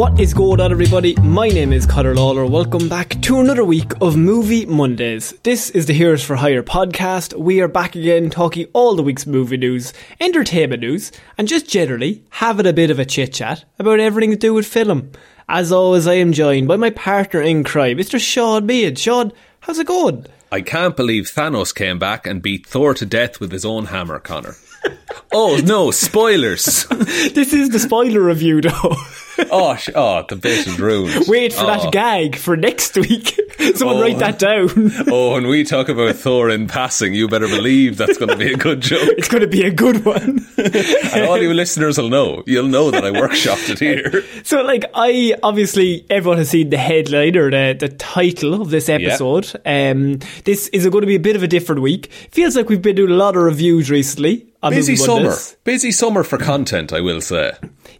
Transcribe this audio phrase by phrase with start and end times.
[0.00, 1.14] What is going on, everybody?
[1.16, 2.46] My name is Conor Lawler.
[2.46, 5.32] Welcome back to another week of Movie Mondays.
[5.42, 7.38] This is the Heroes for Hire podcast.
[7.38, 12.24] We are back again talking all the week's movie news, entertainment news, and just generally
[12.30, 15.12] having a bit of a chit chat about everything to do with film.
[15.50, 18.18] As always, I am joined by my partner in crime, Mr.
[18.18, 18.96] Shaun Meighan.
[18.96, 20.24] Shaun, how's it going?
[20.50, 24.18] I can't believe Thanos came back and beat Thor to death with his own hammer,
[24.18, 24.56] Conor.
[25.32, 26.84] oh no, spoilers!
[26.88, 28.96] this is the spoiler review, though.
[29.50, 31.26] oh, sh- oh, the bit is ruined.
[31.28, 31.66] Wait for oh.
[31.66, 33.38] that gag for next week.
[33.74, 34.02] Someone Oh.
[34.02, 34.70] write that down.
[35.08, 38.52] oh, when we talk about Thor in passing, you better believe that's going to be
[38.52, 39.08] a good joke.
[39.18, 40.46] it's going to be a good one.
[40.56, 42.42] and all you listeners will know.
[42.46, 44.24] You'll know that I workshopped it here.
[44.44, 48.88] So, like, I obviously everyone has seen the headline or the, the title of this
[48.88, 49.52] episode.
[49.66, 52.10] Um, this is going to be a bit of a different week.
[52.30, 54.46] Feels like we've been doing a lot of reviews recently.
[54.62, 55.20] On Busy summer.
[55.22, 55.56] Mondays.
[55.64, 57.52] Busy summer for content, I will say.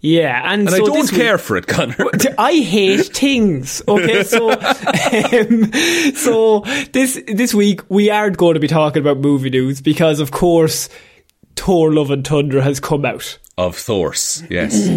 [0.03, 1.94] Yeah, and, And so I don't this week- care for it, Conor.
[2.38, 3.82] I hate things.
[3.88, 5.72] Okay, so um,
[6.15, 6.60] so
[6.93, 10.88] this this week we aren't going to be talking about movie news because, of course,
[11.60, 13.38] Thor: Love and Thunder has come out.
[13.59, 14.88] Of Thor's, yes.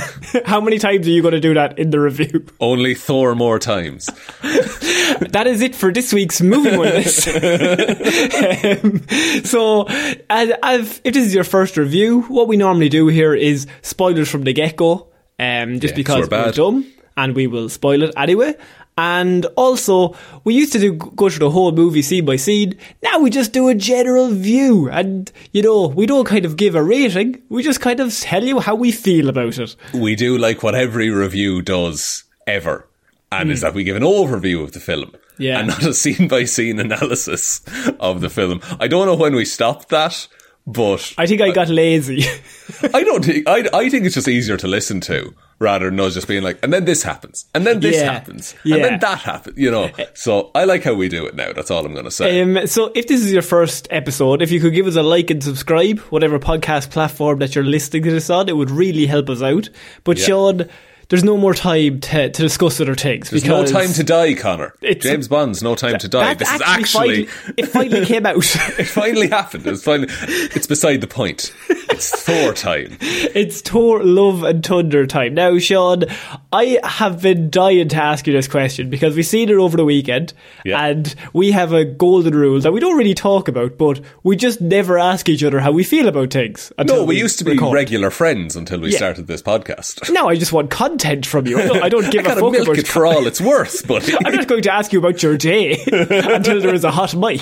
[0.44, 2.46] How many times are you going to do that in the review?
[2.60, 4.08] Only Thor more times.
[5.32, 7.28] That is it for this week's movie list.
[7.28, 9.06] um,
[9.44, 9.86] so,
[10.30, 14.28] as, as, if this is your first review, what we normally do here is spoilers
[14.28, 15.08] from the get go,
[15.38, 18.54] um, just Yeah, because we're we're dumb and we will spoil it anyway.
[18.98, 20.14] And also,
[20.44, 22.76] we used to do go through the whole movie scene by scene.
[23.02, 26.74] Now we just do a general view, and you know we don't kind of give
[26.74, 27.42] a rating.
[27.48, 29.76] We just kind of tell you how we feel about it.
[29.94, 32.86] we do like what every review does ever,
[33.30, 33.66] and is hmm.
[33.66, 35.12] that we give an overview of the film.
[35.38, 35.58] Yeah.
[35.58, 37.62] And not a scene by scene analysis
[37.98, 38.60] of the film.
[38.78, 40.28] I don't know when we stopped that,
[40.66, 42.24] but I think I got lazy.
[42.94, 46.14] I don't think I, I think it's just easier to listen to rather than us
[46.14, 48.12] just being like, and then this happens, and then this Yeah.
[48.12, 48.76] happens, Yeah.
[48.76, 49.56] and then that happens.
[49.58, 49.90] You know.
[50.14, 51.52] So I like how we do it now.
[51.52, 52.40] That's all I'm going to say.
[52.42, 55.30] Um, so, if this is your first episode, if you could give us a like
[55.30, 59.28] and subscribe, whatever podcast platform that you're listening to this on, it would really help
[59.30, 59.68] us out.
[60.04, 60.24] But, Yeah.
[60.26, 60.68] Shaun,
[61.12, 63.28] there's no more time to, to discuss other things.
[63.28, 64.74] There's no time to die, Conor.
[64.80, 66.32] It's- James Bond's No Time to Die.
[66.34, 67.26] This is actually.
[67.26, 68.36] finally, it finally came out.
[68.78, 69.66] It finally happened.
[69.66, 70.08] It's finally.
[70.10, 71.52] It's beside the point.
[71.68, 72.96] It's Thor time.
[73.02, 75.34] it's Thor, Love and Thunder time.
[75.34, 76.04] Now, Shaun,
[76.50, 79.84] I have been dying to ask you this question because we've seen it over the
[79.84, 80.32] weekend
[80.64, 80.82] Yeah.
[80.82, 84.62] and we have a golden rule that we don't really talk about, but we just
[84.62, 86.72] never ask each other how we feel about things.
[86.82, 87.74] No, we used to be record.
[87.74, 88.96] regular friends until we Yeah.
[88.96, 90.10] started this podcast.
[90.10, 91.01] Now I just want content.
[91.02, 91.58] Content from you.
[91.58, 93.86] I don't, I don't give I a fuck milk about it for all it's worth,
[93.88, 97.14] but I'm not going to ask you about your day until there is a hot
[97.16, 97.40] mic.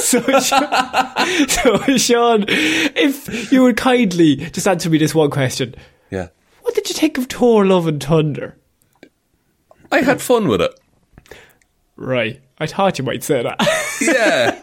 [0.00, 5.74] So, Shaun, so, Shaun, if you would kindly just answer me this one question.
[6.10, 6.28] yeah,
[6.62, 8.56] What did you think of Thor Love and Thunder?
[9.90, 10.78] I had fun with it.
[11.96, 12.40] Right.
[12.58, 13.60] I thought you might say that.
[14.00, 14.60] yeah,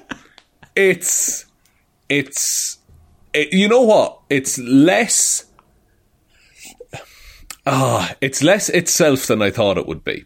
[0.75, 1.45] it's
[2.10, 2.77] it's
[3.33, 4.19] it, you know what?
[4.30, 5.45] It's less.
[7.71, 10.25] Ah, it's less itself than I thought it would be.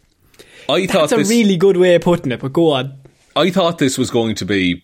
[0.69, 1.29] I thought That's a this.
[1.29, 2.97] really good way of putting it, but go on.
[3.35, 4.83] I thought this was going to be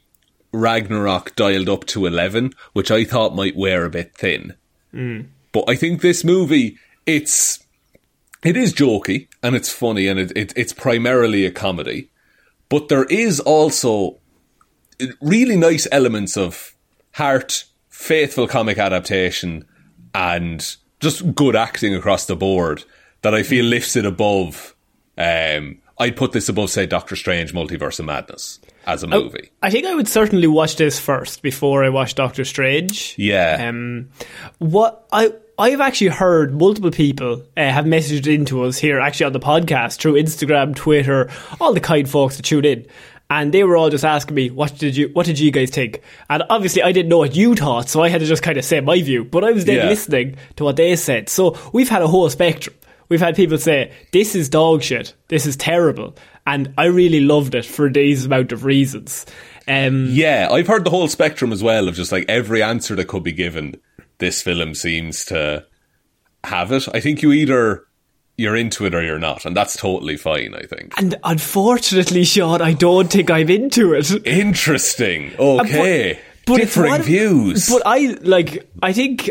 [0.51, 4.55] Ragnarok dialed up to eleven, which I thought might wear a bit thin.
[4.91, 7.63] But I think this movie, it's
[8.43, 12.09] it is jokey and it's funny and it, it it's primarily a comedy,
[12.67, 14.19] but there is also
[15.21, 16.75] really nice elements of
[17.13, 19.65] heart, faithful comic adaptation,
[20.13, 22.83] and just good acting across the board
[23.21, 24.75] that I feel lifts it above.
[25.17, 29.51] Um, I'd put this above, say, Doctor Strange: Multiverse of Madness as a movie.
[29.61, 33.15] I think I would certainly watch this first before I watch Doctor Strange.
[33.17, 33.67] Yeah.
[33.67, 34.09] Um,
[34.59, 39.33] what I I've actually heard multiple people uh, have messaged into us here, actually on
[39.33, 41.29] the podcast through Instagram, Twitter,
[41.59, 42.87] all the kind folks that tune in,
[43.29, 46.01] and they were all just asking me, "What did you What did you guys think?"
[46.29, 48.65] And obviously, I didn't know what you thought, so I had to just kind of
[48.65, 49.23] say my view.
[49.23, 49.89] But I was then Yeah.
[49.89, 52.75] listening to what they said, so we've had a whole spectrum.
[53.09, 55.13] We've had people say, "This is dog shit.
[55.29, 56.15] This is terrible,"
[56.45, 59.25] and I really loved it for these amount of reasons.
[59.67, 63.07] Um, Yeah, I've heard the whole spectrum as well of just like every answer that
[63.07, 63.75] could be given.
[64.19, 65.65] This film seems to
[66.43, 66.87] have it.
[66.93, 67.83] I think you either
[68.39, 70.55] you're into it or you're not, and that's totally fine.
[70.55, 70.93] I think.
[70.97, 74.09] And unfortunately, Shaun, I don't think I'm into it.
[74.25, 75.33] Interesting.
[75.37, 76.13] Okay.
[76.13, 76.15] Uh,
[76.47, 77.69] it's Differing one- views.
[77.69, 78.67] But I like.
[78.81, 79.29] I think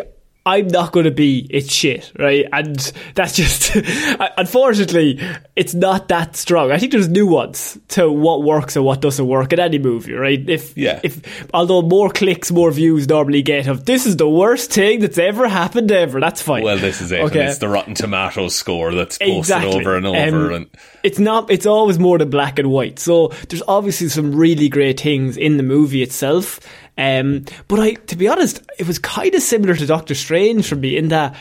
[0.49, 2.47] I'm not going to be it's shit, right?
[2.53, 2.79] And
[3.15, 3.77] that's just.
[4.39, 5.21] unfortunately,
[5.57, 6.71] it's not that strong.
[6.73, 10.43] I think there's nuance to what works and what doesn't work in any movie, right?
[10.49, 11.01] If Yeah.
[11.03, 11.21] if
[11.53, 15.49] although more clicks, more views normally get of this is the worst thing that's ever
[15.49, 16.21] happened ever.
[16.21, 16.63] That's fine.
[16.63, 17.21] well, this is it.
[17.21, 17.41] Okay.
[17.41, 19.81] And it's the Rotten Tomatoes score that's posted Exactly.
[19.81, 20.47] over and over.
[20.49, 20.67] Um, and
[21.03, 21.51] it's not.
[21.51, 22.99] It's always more than black and white.
[22.99, 26.61] So there's obviously some really great things in the movie itself.
[26.99, 30.75] Um, but I, to be honest, it was kind of similar to Doctor Strange for
[30.75, 31.37] me in that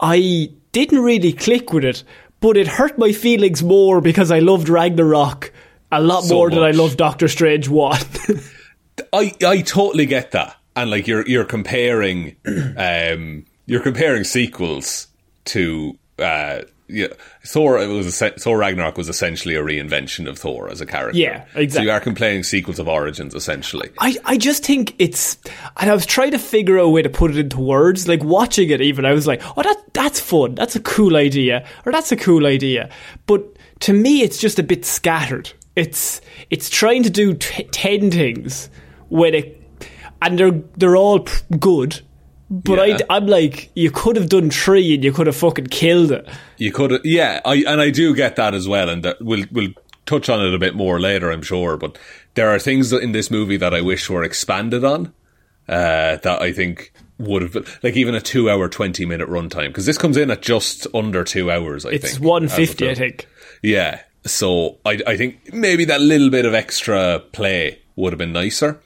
[0.00, 2.02] I didn't really click with it,
[2.40, 5.52] but it hurt my feelings more because I loved Ragnarok
[5.92, 8.00] a lot So more than I loved Doctor Strange one.
[9.12, 12.36] I I totally get that, and like you're you're comparing,
[12.76, 15.08] um, you're comparing sequels
[15.46, 17.08] to uh, yeah,
[17.44, 17.78] Thor.
[17.78, 21.18] It was a, Thor Ragnarok was essentially a reinvention of Thor as a character.
[21.18, 21.68] Yeah, exactly.
[21.70, 23.90] So you are complaining sequels of origins essentially.
[23.98, 25.38] I, I just think it's,
[25.78, 28.06] and I was trying to figure out a way to put it into words.
[28.06, 30.54] Like watching it, even I was like, "Oh, that that's fun.
[30.54, 32.90] That's a cool idea, or that's a cool idea."
[33.26, 35.52] But to me, it's just a bit scattered.
[35.76, 36.20] It's
[36.50, 38.68] it's trying to do t- ten things
[39.08, 39.62] when it,
[40.20, 41.26] and they're they're all
[41.58, 42.02] good.
[42.50, 42.98] But Yeah.
[43.08, 46.28] I, I'm like, you could have done three and you could have fucking killed it.
[46.58, 49.44] You could, have, yeah, I and I do get that as well, and that we'll
[49.50, 49.70] we'll
[50.06, 51.76] touch on it a bit more later, I'm sure.
[51.76, 51.98] But
[52.34, 55.12] there are things in this movie that I wish were expanded on.
[55.66, 59.96] Uh, that I think would have been like even a two-hour, twenty-minute runtime because this
[59.96, 61.86] comes in at just under two hours.
[61.86, 63.26] I It's think one as a fifty, I think.
[63.62, 68.34] Yeah, so I I think maybe that little bit of extra play would have been
[68.34, 68.78] nicer.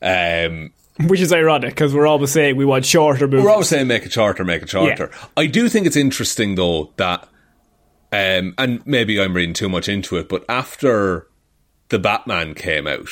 [0.00, 0.72] Um,
[1.06, 3.44] Which is ironic because we're always saying we want shorter movies.
[3.44, 5.10] we're always saying make a charter, make a charter.
[5.36, 7.24] I do think it's interesting though that,
[8.12, 11.26] um, and maybe I'm reading too much into it, but after
[11.88, 13.08] the Batman came out,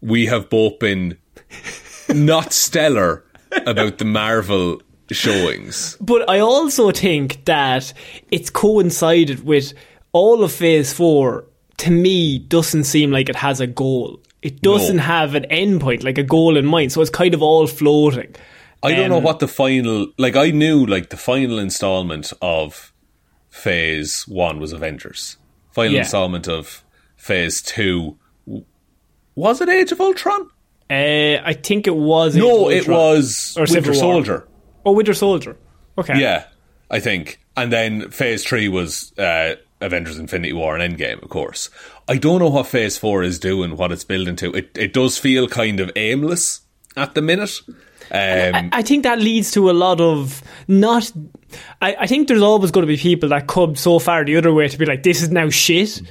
[0.00, 1.18] we have both been
[2.08, 3.24] not stellar
[3.64, 5.96] about the Marvel showings.
[6.00, 7.92] But I also think that
[8.30, 9.72] it's coincided with
[10.12, 11.44] all of Phase 4,
[11.78, 14.20] to me, doesn't seem like it has a goal.
[14.46, 15.02] It doesn't No.
[15.02, 16.92] have an endpoint, like a goal in mind.
[16.92, 18.34] So it's kind of all floating.
[18.82, 20.36] I don't know Um, what the final like.
[20.36, 22.92] I knew like the final installment of
[23.50, 25.36] Phase One was Avengers.
[25.72, 26.00] Final Yeah.
[26.00, 26.84] installment of
[27.16, 28.16] Phase Two
[29.34, 30.42] was it Age of Ultron?
[30.88, 32.36] Uh, I think it was.
[32.36, 33.94] Age No, it was Or Winter.
[33.94, 34.48] Soldier.
[34.84, 35.56] Oh, Winter Soldier.
[35.98, 36.18] Okay.
[36.20, 36.44] Yeah,
[36.90, 37.40] I think.
[37.56, 41.70] And then Phase Three was uh, Avengers: Infinity War and Endgame, of course.
[42.08, 44.52] I don't know what Phase Four is doing, what it's building to.
[44.52, 46.60] It it does feel kind of aimless
[46.96, 47.60] at the minute.
[48.10, 51.10] Um, I, I think that leads to a lot of not.
[51.82, 54.52] I, I think there's always going to be people that come so far the other
[54.52, 56.02] way to be like, this is now shit.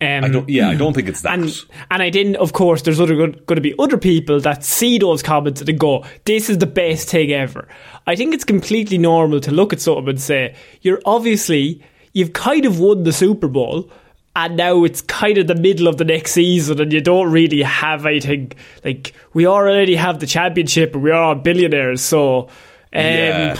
[0.00, 1.38] Um, I don't, yeah, I don't think it's that.
[1.38, 2.36] and and I didn't.
[2.36, 6.04] Of course, there's other going to be other people that see those comments and go,
[6.24, 7.68] "This is the best thing ever."
[8.06, 11.80] I think it's completely normal to look at something and say, "You're obviously
[12.12, 13.88] you've kind of won the Super Bowl."
[14.36, 17.62] And now it's kind of the middle of the next season, and you don't really
[17.62, 18.52] have anything.
[18.84, 22.02] Like we already have the championship, and we are billionaires.
[22.02, 22.48] So, um,
[22.92, 23.54] yeah,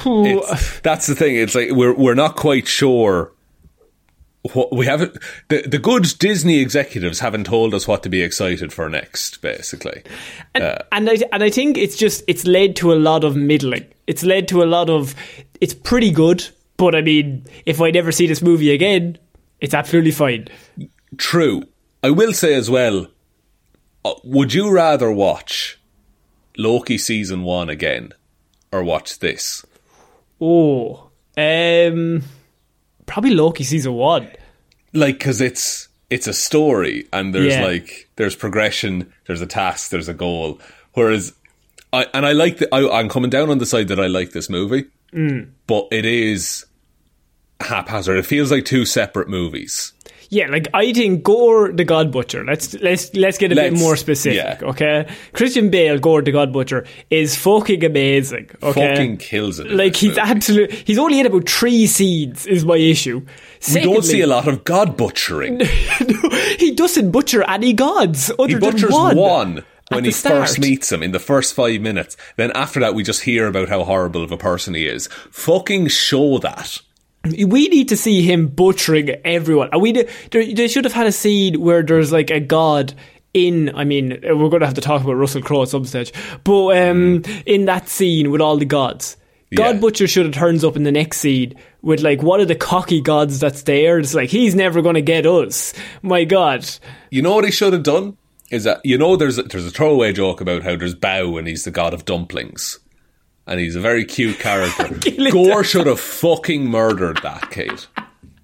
[0.83, 1.37] that's the thing.
[1.37, 3.31] It's like we're we're not quite sure.
[4.53, 5.17] What we haven't
[5.49, 9.41] the the good Disney executives haven't told us what to be excited for next.
[9.41, 10.03] Basically,
[10.55, 13.87] and, and I and I think it's just it's led to a lot of middling.
[14.07, 15.15] It's led to a lot of
[15.61, 19.19] it's pretty good, but I mean, if I never see this movie again,
[19.65, 20.47] it's absolutely fine.
[21.17, 21.63] True.
[22.03, 23.07] I will say as well.
[24.05, 25.81] Uh, would you rather watch
[26.59, 28.13] Loki season one again,
[28.71, 29.65] or watch this?
[30.41, 32.23] Oh, um,
[33.07, 34.29] probably Loki season one.
[34.93, 37.65] Like, because it's it's a story, and there's Yeah.
[37.65, 40.61] like there's progression, there's a task, there's a goal.
[40.93, 41.33] Whereas,
[41.93, 44.33] I and I like the, I, I'm coming down on the side that I like
[44.33, 45.49] this movie, Mm.
[45.67, 46.67] but it is
[47.61, 48.19] haphazard.
[48.19, 49.93] It feels like two separate movies.
[50.31, 52.45] Yeah, like I think Gore the God Butcher.
[52.45, 54.69] Let's let's let's get a bit Let's- more specific, yeah.
[54.69, 55.07] okay?
[55.33, 58.51] Christian Bale, Gore the God Butcher, is fucking amazing.
[58.63, 59.71] Okay, Fucking kills it.
[59.71, 60.73] like he's absolute.
[60.73, 62.47] He's only in about three scenes.
[62.47, 63.25] Is my issue.
[63.73, 65.59] We don't see a lot of god butchering.
[65.59, 69.17] no, he doesn't butcher any gods other He butchers than one.
[69.17, 72.17] one, when he first meets him in the first five minutes.
[72.37, 75.07] Then after that, we just hear about how horrible of a person he is.
[75.31, 76.81] Fucking show that.
[77.25, 79.71] We need to see him butchering everyone.
[79.73, 79.93] And we
[80.31, 82.95] they should have had a scene where there's like a god
[83.33, 83.75] in.
[83.75, 86.13] I mean, we're going to have to talk about Russell Crowe at some stage,
[86.45, 89.17] but um, in that scene with all the gods.
[89.55, 89.81] God Yeah.
[89.81, 93.01] Butcher should have turns up in the next scene with like one of the cocky
[93.01, 93.99] gods that's there.
[93.99, 95.75] It's like he's never going to get us.
[96.03, 96.69] My God,
[97.11, 98.17] You know what he should have done?
[98.51, 101.47] Is that you know there's a, there's a throwaway joke about how there's Bao and
[101.49, 102.79] he's the god of dumplings,
[103.47, 104.99] and he's a very cute character.
[105.31, 107.87] Gore should have fucking murdered that kid.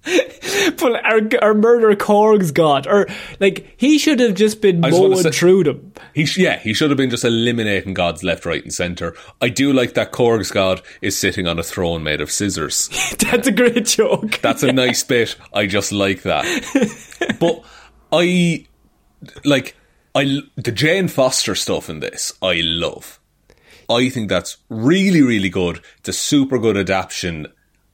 [0.79, 3.05] but our, our murder Korg's god, or
[3.39, 5.93] like he should have just been I just wanna mowing say- through them.
[6.15, 9.15] He sh- yeah, he should have been just eliminating gods left, right, and center.
[9.41, 12.89] I do like that Korg's god is sitting on a throne made of scissors.
[13.19, 14.39] That's a great joke.
[14.41, 15.35] That's a nice bit.
[15.53, 16.45] I just like that.
[17.39, 17.63] But
[18.11, 18.65] I
[19.45, 19.75] like
[20.15, 22.33] I the Jane Foster stuff in this.
[22.41, 23.19] I love.
[23.91, 25.81] I think that's really really good.
[25.99, 27.47] It's a super good adaptation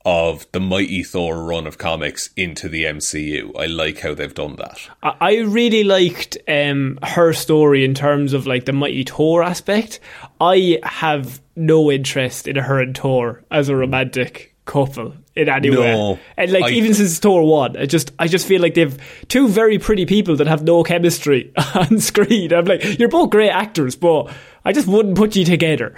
[0.08, 3.52] of the Mighty Thor run of comics into the MCU.
[3.60, 4.80] I like how they've done that.
[5.04, 10.00] I really liked um, her story in terms of like the Mighty Thor aspect.
[10.40, 15.82] I have no interest in her and Thor as a romantic couple in any No,
[16.12, 16.20] way.
[16.38, 18.98] And like I- even since Thor one, I just I just feel like they've
[19.28, 22.54] two very pretty people that have no chemistry on screen.
[22.54, 24.32] I'm like, you're both great actors, but
[24.64, 25.96] I just wouldn't put you together.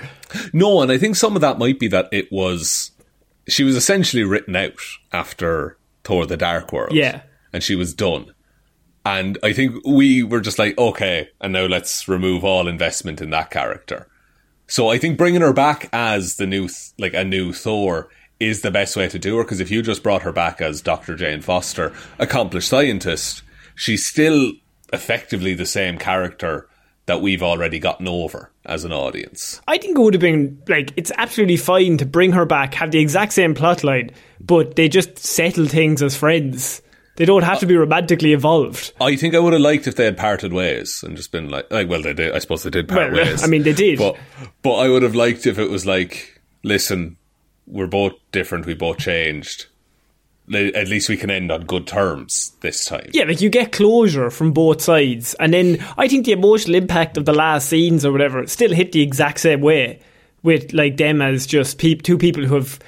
[0.53, 2.91] No, and I think some of that might be that it was
[3.47, 4.79] she was essentially written out
[5.11, 6.93] after Thor: The Dark World.
[6.93, 7.21] Yeah.
[7.51, 8.33] and she was done.
[9.05, 13.29] And I think we were just like, okay, and now let's remove all investment in
[13.31, 14.07] that character.
[14.67, 18.71] So I think bringing her back as the new, like a new Thor, is the
[18.71, 19.43] best way to do her.
[19.43, 21.15] Because if you just brought her back as Dr.
[21.15, 23.43] Jane Foster, accomplished scientist,
[23.75, 24.51] she's still
[24.93, 26.67] effectively the same character
[27.05, 29.59] that we've already gotten over as an audience.
[29.67, 32.91] I think it would have been like it's absolutely fine to bring her back, have
[32.91, 36.81] the exact same plotline, but they just settle things as friends.
[37.15, 38.93] They don't have to be romantically involved.
[39.01, 41.69] I think I would have liked if they had parted ways and just been like,
[41.71, 42.33] like well, they did.
[42.33, 43.43] I suppose they did part Well, ways.
[43.43, 43.97] I mean, they did.
[43.99, 44.15] But
[44.61, 47.17] but I would have liked if it was like, listen,
[47.69, 48.65] we're both different.
[48.65, 49.67] We both changed.
[50.51, 53.11] At least we can end on good terms this time.
[53.13, 57.17] Yeah, like you get closure from both sides, and then I think the emotional impact
[57.17, 59.99] of the last scenes or whatever still hit the exact same way
[60.41, 62.79] with like them as just peop two people who have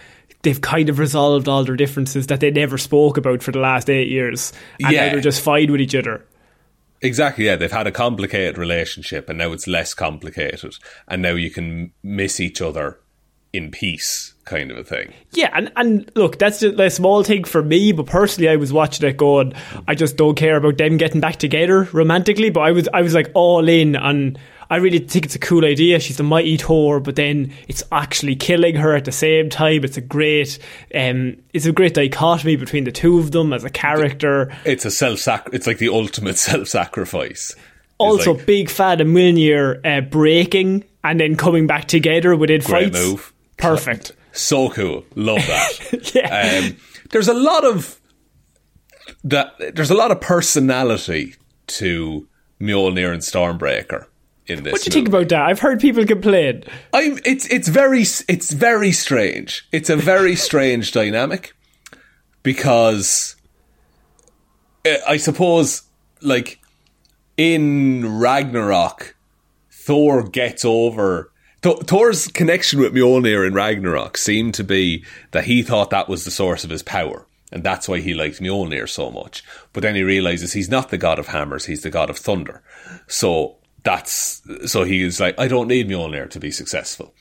[0.42, 3.92] they've kind of resolved all their differences that they never spoke about for the last
[3.92, 4.52] eight years,
[4.84, 5.06] and Yeah.
[5.06, 6.26] now they're just fine with each other.
[7.04, 7.46] Exactly.
[7.46, 10.74] Yeah, they've had a complicated relationship, and now it's less complicated,
[11.08, 13.00] and now you can miss each other
[13.53, 15.13] in peace, kind of a thing.
[15.34, 18.72] Yeah, and, and look, that's just a small thing for me, but personally, I was
[18.72, 19.53] watching it going,
[19.88, 22.50] I just don't care about them getting back together romantically.
[22.50, 24.39] But I was, I was like all in, and
[24.70, 26.00] I really think it's a cool idea.
[26.00, 29.84] She's the mighty Thor, but then it's actually killing her at the same time.
[29.84, 30.58] It's a great,
[30.96, 34.55] um, it's a great dichotomy between the two of them as a character.
[34.63, 35.50] It's a self sac.
[35.51, 37.53] It's like the ultimate self sacrifice.
[37.98, 42.93] Also, like, big fan of Mjolnir uh, breaking and then coming back together within Great
[42.93, 43.05] fights.
[43.05, 43.34] move.
[43.62, 44.13] Perfect.
[44.32, 45.06] so cool.
[45.15, 46.12] Love that.
[46.15, 46.62] Yeah.
[46.68, 46.77] Um,
[47.12, 48.00] there's a lot of
[49.24, 51.36] that there's a lot of personality
[51.68, 52.27] to
[52.60, 54.06] Mjolnir and Stormbreaker
[54.48, 54.72] in this.
[54.72, 55.41] What do you think about that?
[55.41, 56.63] I've heard people complain.
[56.94, 59.68] I'm, it's it's very it's very strange.
[59.72, 61.53] It's a very strange dynamic
[62.44, 63.36] because
[64.86, 65.84] uh, I suppose
[66.22, 66.60] like
[67.38, 69.15] in Ragnarok,
[69.72, 71.31] Thor gets over.
[71.62, 76.25] Th- Thor's connection with Mjolnir in Ragnarok seemed to be that he thought that was
[76.25, 79.44] the source of his power, and that's why he liked Mjolnir so much.
[79.74, 82.63] But then he realizes he's not the god of hammers; he's the god of thunder.
[83.08, 87.13] So that's so he's like, I don't need Mjolnir to be successful.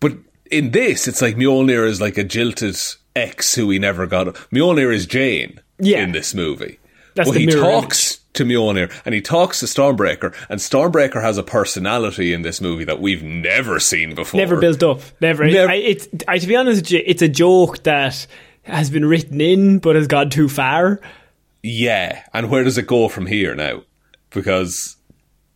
[0.00, 0.14] But
[0.50, 2.76] in this, it's like Mjolnir is like a jilted
[3.14, 4.26] ex who he never got.
[4.50, 6.02] Mjolnir is Jane Yeah.
[6.02, 6.78] in this movie.
[7.14, 11.42] That's well, he talks to Mjolnir and he talks to Stormbreaker, and Stormbreaker has a
[11.42, 14.38] personality in this movie that we've never seen before.
[14.38, 15.00] Never built up.
[15.20, 15.46] Never.
[15.46, 18.26] Never- I, it's I, to be honest, it's a joke that
[18.62, 21.00] has been written in but has gone too far.
[21.62, 23.82] Yeah, and where does it go from here now?
[24.30, 24.96] Because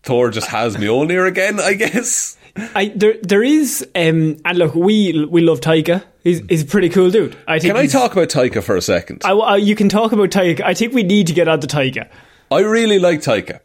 [0.03, 2.37] Thor just has Mjolnir again, I guess.
[2.57, 6.05] I there there is um and look we we love Taika.
[6.23, 7.37] He's he's a pretty cool dude.
[7.49, 9.23] I think Can I talk about Taika for a second?
[9.25, 10.61] I, I- you can talk about Taika.
[10.63, 12.09] I think we need to get onto Taika.
[12.51, 13.61] I really like Taika.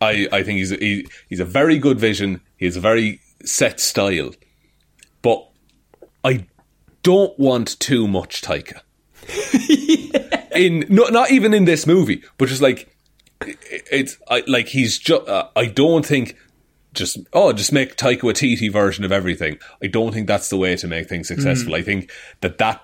[0.00, 2.40] I, I think he's a, he, he's a very good vision.
[2.56, 4.32] He has a very set style,
[5.22, 5.48] but
[6.24, 6.46] I
[7.04, 8.80] don't want too much Taika.
[10.54, 12.94] In not not even in this movie, but just like
[13.46, 13.58] it-
[13.90, 15.26] it's I, like he's just.
[15.28, 16.36] Uh, I don't think
[16.92, 19.58] just oh just make Taika Waititi version of everything.
[19.82, 21.72] I don't think that's the way to make things successful.
[21.72, 21.78] Mm.
[21.78, 22.80] I think that that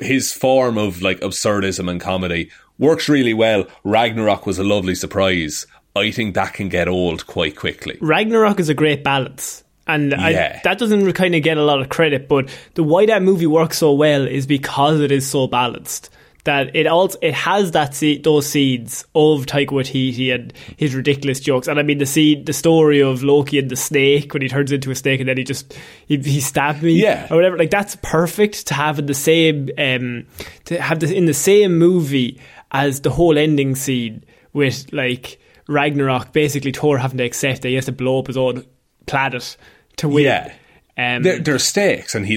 [0.00, 3.66] his form of like absurdism and comedy works really well.
[3.84, 5.66] Ragnarok was a lovely surprise.
[5.94, 7.98] I think that can get old quite quickly.
[8.00, 9.64] Ragnarok is a great balance.
[9.86, 13.22] And I, that doesn't kind of get a lot of credit, but the why that
[13.22, 16.10] movie works so well is because it is so balanced.
[16.50, 21.38] That it also it has that se- those seeds of Taika Waititi and his ridiculous
[21.38, 24.48] jokes, and I mean the seed, the story of Loki and the snake when he
[24.48, 25.66] turns into a snake and then he just
[26.08, 27.28] he, he stabbed me, Yeah.
[27.30, 27.56] or whatever.
[27.56, 30.26] Like that's perfect to have in the same um
[30.64, 32.40] to have this in the same movie
[32.72, 35.38] as the whole ending scene with like
[35.68, 38.64] Ragnarok, basically Thor having to accept that he has to blow up his own
[39.06, 39.56] planet
[39.98, 40.24] to win.
[40.24, 40.52] Yeah.
[40.98, 42.36] Um, There, there are stakes, and he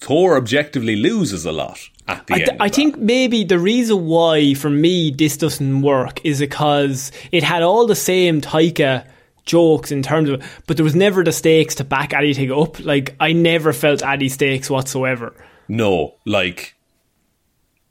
[0.00, 4.54] Thor objectively loses a lot at the I, th- I think maybe the reason why
[4.54, 9.06] for me this doesn't work is because it had all the same Taika
[9.44, 12.80] jokes in terms of, but there was never the stakes to back anything up.
[12.84, 15.34] Like I never felt any stakes whatsoever.
[15.68, 16.74] no, like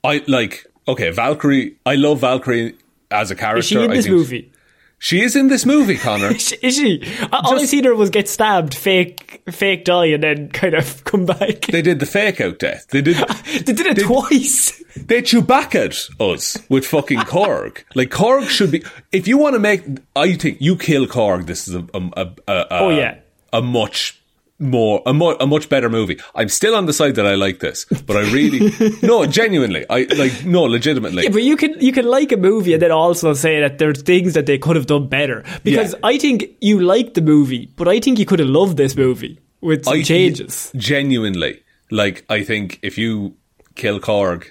[0.04, 1.76] I like okay, Valkyrie.
[1.86, 2.74] I love Valkyrie
[3.10, 3.58] as a character.
[3.58, 4.52] Is she in I this think- movie?
[5.00, 6.32] She is in this movie, Conor.
[6.34, 7.02] Is she-?
[7.32, 11.24] All I seen her was get stabbed, fake, fake die, and then kind of come
[11.24, 11.62] back.
[11.66, 12.86] they did the fake out death.
[12.90, 13.16] They did.
[13.64, 14.82] They did it twice.
[14.96, 17.84] They Chewbacca'd us with fucking Korg.
[17.94, 18.82] Like Korg should be.
[19.12, 19.82] If you want to make,
[20.16, 21.46] I think you kill Korg.
[21.46, 23.18] This is a a, a, a Oh, yeah.
[23.52, 24.17] a much
[24.60, 26.18] more a, mu- a much better movie.
[26.34, 30.06] I'm still on the side that I like this, but I really no genuinely I
[30.16, 31.24] like no legitimately.
[31.24, 34.02] Yeah, but you can you can like a movie and then also say that there's
[34.02, 35.44] things that they could have done better.
[35.62, 36.00] Because Yeah.
[36.02, 39.38] I think you like the movie, but I think you could have loved this movie
[39.60, 40.72] with some I- changes.
[40.76, 43.36] Genuinely, like I think if you
[43.76, 44.46] kill Korg,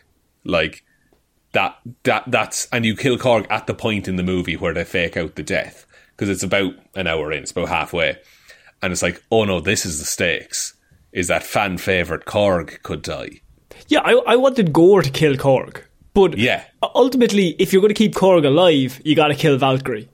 [0.45, 0.83] like
[1.51, 4.83] that that that's and you kill Korg at the point in the movie where they
[4.85, 8.17] fake out the death because it's about an hour in, it's about halfway,
[8.81, 10.73] and it's like, oh no, this is the stakes.
[11.11, 13.41] Is that fan favorite Korg could die?
[13.87, 15.81] Yeah, I, I wanted Gore to kill Korg,
[16.13, 16.63] but Yeah.
[16.95, 20.09] ultimately, if you're going to keep Korg alive, you got to kill Valkyrie.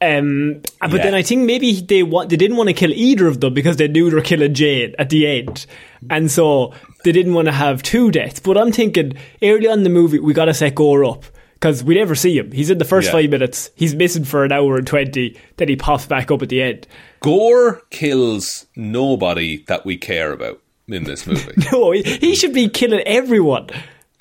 [0.00, 1.04] Um, but Yeah.
[1.04, 3.76] then I think maybe they want they didn't want to kill either of them because
[3.76, 5.64] they knew they were killing Jane at the end,
[6.10, 6.72] and so
[7.04, 8.40] they didn't want to have two deaths.
[8.40, 11.24] But I'm thinking early on in the movie we got to set Gore up
[11.64, 12.52] because we never see him.
[12.52, 13.12] He's in the first Yeah.
[13.12, 13.70] five minutes.
[13.74, 15.34] He's missing for an hour and twenty.
[15.56, 16.86] Then he pops back up at the end.
[17.20, 21.54] Gore kills nobody that we care about in this movie.
[21.72, 23.70] No, he, he should be killing everyone.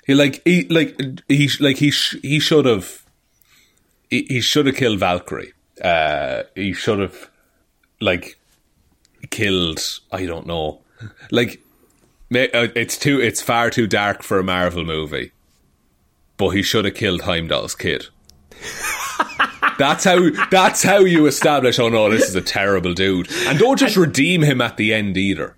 [0.08, 3.04] He like he like he like he sh- he should have
[4.10, 5.52] he, he should have killed Valkyrie.
[5.84, 7.30] Uh, he should have
[8.00, 8.40] like
[9.32, 9.82] killed.
[10.14, 10.80] I don't know.
[11.30, 11.62] Like
[12.34, 15.34] uh, it's too it's far too dark for a Marvel movie.
[16.38, 18.08] But he should have killed Heimdall's kid.
[19.78, 21.80] that's how that's how you establish.
[21.80, 25.18] Oh no, this is a terrible dude, and don't just redeem him at the end
[25.18, 25.56] either.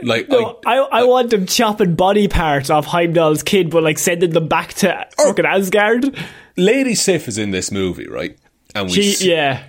[0.00, 4.30] Like No, I, I want them chopping body parts off Heimdall's kid, but like sending
[4.30, 5.26] them back to oh.
[5.26, 6.16] fucking Asgard.
[6.56, 8.38] Lady Sif is in this movie, right?
[8.74, 9.64] And we She, s- yeah.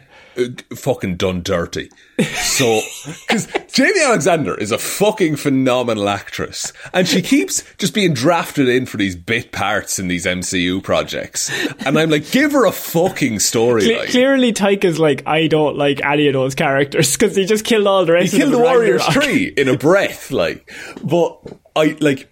[0.75, 1.89] Fucking done dirty.
[2.19, 8.67] So, because Jaimie Alexander is a fucking phenomenal actress, and she keeps just being drafted
[8.67, 11.49] in for these bit parts in these MCU projects,
[11.85, 14.09] and I'm like, give her a fucking storyline.
[14.09, 18.05] Clearly, Taika's like, I don't like any of those characters because he just killed all
[18.05, 18.33] the rest.
[18.33, 20.71] He killed the Warriors Three in a breath, like.
[21.03, 21.39] But
[21.75, 22.29] I like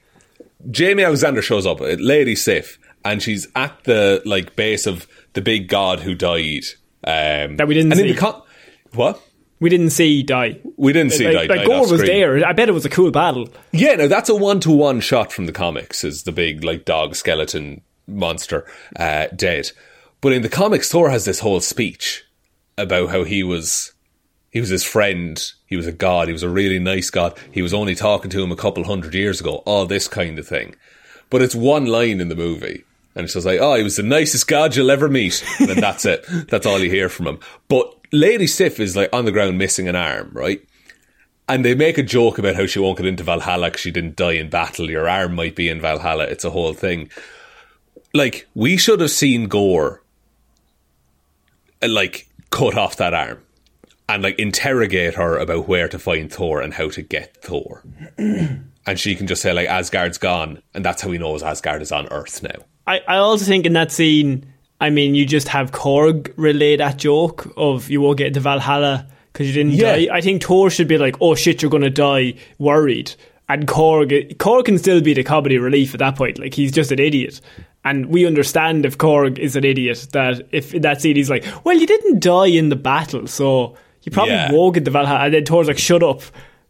[0.69, 5.67] Jaimie Alexander shows up, Lady Sif, and she's at the like base of the big
[5.67, 6.65] god who died.
[7.07, 8.13] Um, That we didn't and in see.
[8.13, 8.41] the con-
[8.93, 9.21] what?
[9.59, 10.59] We didn't see die.
[10.75, 11.55] We didn't see like, die.
[11.55, 12.45] like Gore was there.
[12.45, 13.49] I bet it was a cool battle.
[13.71, 16.03] Yeah, no, that's a one to one shot from the comics.
[16.03, 18.67] Is the big like dog skeleton monster
[18.97, 19.71] uh, dead?
[20.21, 22.23] But in the comics, Thor has this whole speech
[22.77, 23.93] about how he was
[24.51, 25.43] he was his friend.
[25.65, 26.27] He was a god.
[26.27, 27.37] He was a really nice god.
[27.51, 29.63] He was only talking to him a couple hundred years ago.
[29.65, 30.75] All this kind of thing.
[31.31, 32.83] But it's one line in the movie.
[33.17, 35.43] And it's just like, oh, he was the nicest god you'll ever meet.
[35.59, 36.23] And then that's it.
[36.49, 37.39] That's all you hear from him.
[37.67, 40.63] But Lady Sif is like on the ground missing an arm, right?
[41.49, 44.17] And they make a joke about how she won't get into Valhalla because she didn't
[44.17, 44.87] die in battle.
[44.87, 46.25] Your arm might be in Valhalla.
[46.25, 47.09] It's a whole thing.
[48.13, 50.03] Like, we should have seen Gore,
[51.81, 53.41] like, cut off that arm
[54.07, 57.83] and, like, interrogate her about where to find Thor and how to get Thor.
[58.17, 60.61] and she can just say, like, Asgard's gone.
[60.75, 62.63] And that's how he knows Asgard is on Earth now.
[62.87, 64.45] I, I also think in that scene,
[64.79, 69.07] I mean, you just have Korg relay that joke of you won't get into Valhalla
[69.33, 69.95] because you didn't Yeah.
[69.97, 70.07] die.
[70.15, 73.11] I think Thor should be like, oh shit, you're going to die, worried.
[73.49, 76.39] And Korg, Korg can still be the comedy relief at that point.
[76.39, 77.39] Like, he's just an idiot.
[77.85, 81.45] And we understand if Korg is an idiot, that if in that scene he's like,
[81.63, 84.51] well, you didn't die in the battle, so you probably Yeah.
[84.51, 85.25] won't get the Valhalla.
[85.25, 86.21] And then Thor's like, shut up.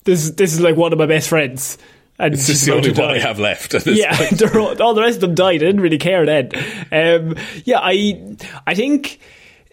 [0.04, 1.78] This, this is like one of my best friends.
[2.20, 3.74] And It's just the only one I have left.
[3.86, 4.18] Yeah,
[4.56, 5.56] all, all the rest of them died.
[5.56, 6.50] I didn't really care then.
[6.92, 9.20] Um, yeah, I I think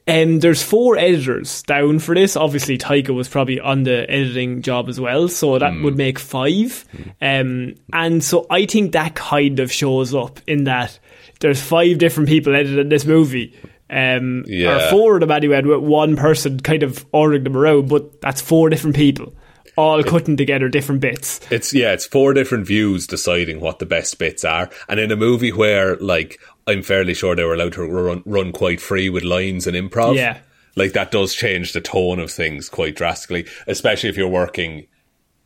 [0.07, 2.37] um, there's four editors down for this.
[2.37, 5.85] Obviously, Taika was probably on the editing job as well, so that Hmm.
[5.85, 6.85] would make five.
[7.22, 10.98] Um, and so I think that kind of shows up in that
[11.40, 13.54] there's five different people editing this movie.
[13.88, 14.88] Um, Yeah.
[14.88, 18.40] or four of them anyway, with one person kind of ordering them around, but that's
[18.42, 19.33] four different people.
[19.76, 21.40] All cutting together different bits.
[21.50, 25.16] It's yeah, it's four different views deciding what the best bits are, and in a
[25.16, 29.24] movie where like I'm fairly sure they were allowed to run, run quite free with
[29.24, 30.16] lines and improv.
[30.16, 30.38] Yeah.
[30.76, 34.87] like that does change the tone of things quite drastically, especially if you're working.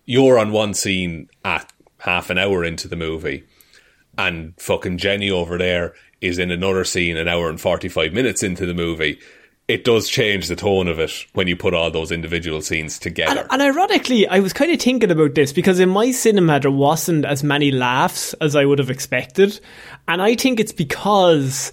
[0.04, 3.44] You're on one scene at half an hour into the movie,
[4.16, 8.42] and fucking Jenny over there is in another scene an hour and forty five minutes
[8.42, 9.18] into the movie.
[9.68, 13.40] It does change the tone of it when you put all those individual scenes together.
[13.40, 16.70] And, and ironically, I was kind of thinking about this because in my cinema there
[16.70, 19.61] wasn't as many laughs as I would have expected,
[20.09, 21.70] and I think it's because,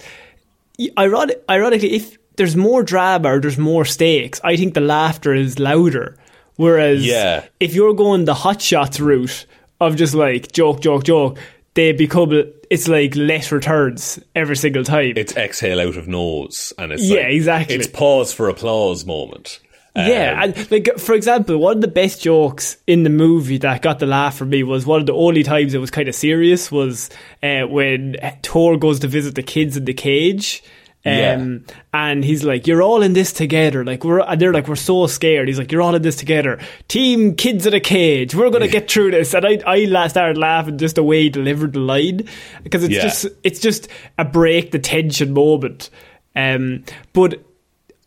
[0.97, 5.57] ironic, ironically, if there's more drama or there's more stakes, I think the laughter is
[5.57, 6.17] louder.
[6.57, 7.45] Whereas, Yeah.
[7.61, 9.45] if you're going the hot shots route
[9.79, 11.37] of just like joke, joke, joke,
[11.75, 12.31] they become
[12.69, 15.13] it's like less returns every single time.
[15.15, 17.75] it's exhale out of nose, and it's Yeah, like- exactly.
[17.75, 19.59] It's pause for applause moment.
[19.97, 23.81] Yeah, Um, and like for example, one of the best jokes in the movie that
[23.81, 26.15] got the laugh for me was one of the only times it was kind of
[26.15, 27.09] serious was
[27.41, 30.61] uh, when Thor goes to visit the kids in the cage.
[31.05, 34.75] Um, and he's like, "You're all in this together." Like we're, and they're like, "We're
[34.75, 38.33] so scared." He's like, "You're all in this together, team kids in a cage.
[38.33, 41.73] We're gonna get through this." And I, I started laughing just the way he delivered
[41.73, 42.27] the line
[42.63, 43.01] because it's Yeah.
[43.03, 43.87] just, it's just
[44.17, 45.89] a break the tension moment.
[46.35, 47.43] Um, but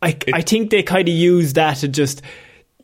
[0.01, 2.21] I, I think they kind of use that to just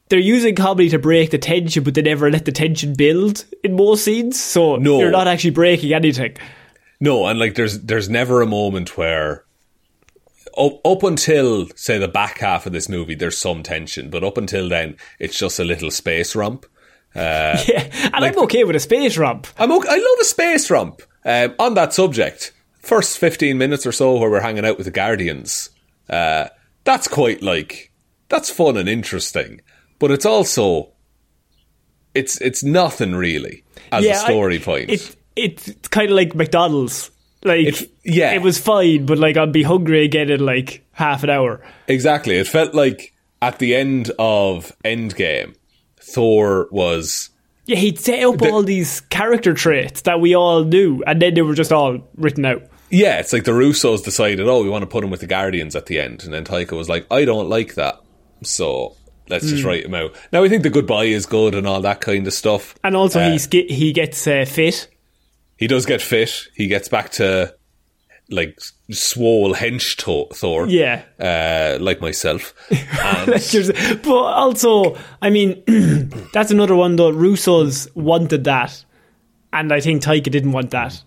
[0.09, 3.75] they're using comedy to break the tension, but they never let the tension build in
[3.75, 4.39] most scenes.
[4.39, 4.99] So No.
[4.99, 6.35] you're not actually breaking anything.
[7.01, 9.43] No, and like there's there's never a moment where
[10.57, 14.37] up, up until say the back half of this movie there's some tension, but up
[14.37, 16.65] until then it's just a little space romp.
[17.15, 19.47] yeah, and I'm okay with a space ramp.
[19.57, 21.01] I'm okay, I love a space romp.
[21.23, 24.91] Um, on that subject, first 15 minutes or so where we're hanging out with the
[24.91, 25.69] Guardians,
[26.09, 26.49] uh,
[26.83, 27.91] that's quite like
[28.27, 29.61] that's fun and interesting,
[29.97, 30.91] but it's also
[32.13, 34.89] it's it's nothing really as a story point.
[34.89, 37.11] It, it's kind of like McDonald's.
[37.45, 38.33] Like, It's- yeah.
[38.33, 41.61] it was fine, but like I'd be hungry again in like half an hour.
[41.87, 42.35] Exactly.
[42.37, 45.53] It felt like at the end of Endgame,
[45.99, 47.29] Thor was
[47.65, 51.41] Yeah, he'd set up all these character traits that we all knew, and then they
[51.41, 52.63] were just all written out.
[52.91, 55.75] yeah, it's like the Russos decided, oh, we want to put him with the Guardians
[55.75, 57.99] at the end, and then Taika was like, I don't like that,
[58.43, 58.95] so
[59.29, 60.15] let's just write him out.
[60.31, 62.75] Now I think the goodbye is good and all that kind of stuff.
[62.83, 64.87] And also, Uh, he's he gets uh, fit.
[65.57, 66.47] He does get fit.
[66.55, 67.55] He gets back to
[68.29, 68.59] like
[68.91, 69.95] swole hench
[70.35, 70.67] Thor.
[70.67, 71.03] Yeah.
[71.19, 72.53] uh, like myself.
[74.03, 75.63] But also, I mean,
[76.33, 77.11] that's another one though.
[77.11, 78.83] Russo's wanted that,
[79.53, 81.01] and I think Taika didn't want that.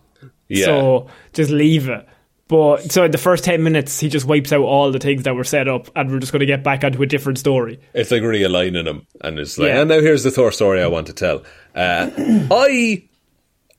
[0.49, 2.07] yeah, So just leave it.
[2.49, 5.35] But so in the first ten minutes, he just wipes out all the things that
[5.35, 7.79] were set up, and we're just going to get back onto a different story.
[7.93, 9.81] it's like realigning them, and it's like, Yeah.
[9.81, 11.43] and now here's the Thor story I want to tell.
[11.75, 12.11] Uh,
[12.51, 13.05] I.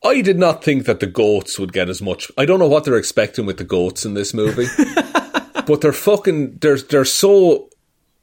[0.03, 2.31] I did not think that the goats would get as much.
[2.37, 4.67] I don't know what they're expecting with the goats in this movie,
[5.65, 6.57] but they're fucking.
[6.59, 7.69] They're they're so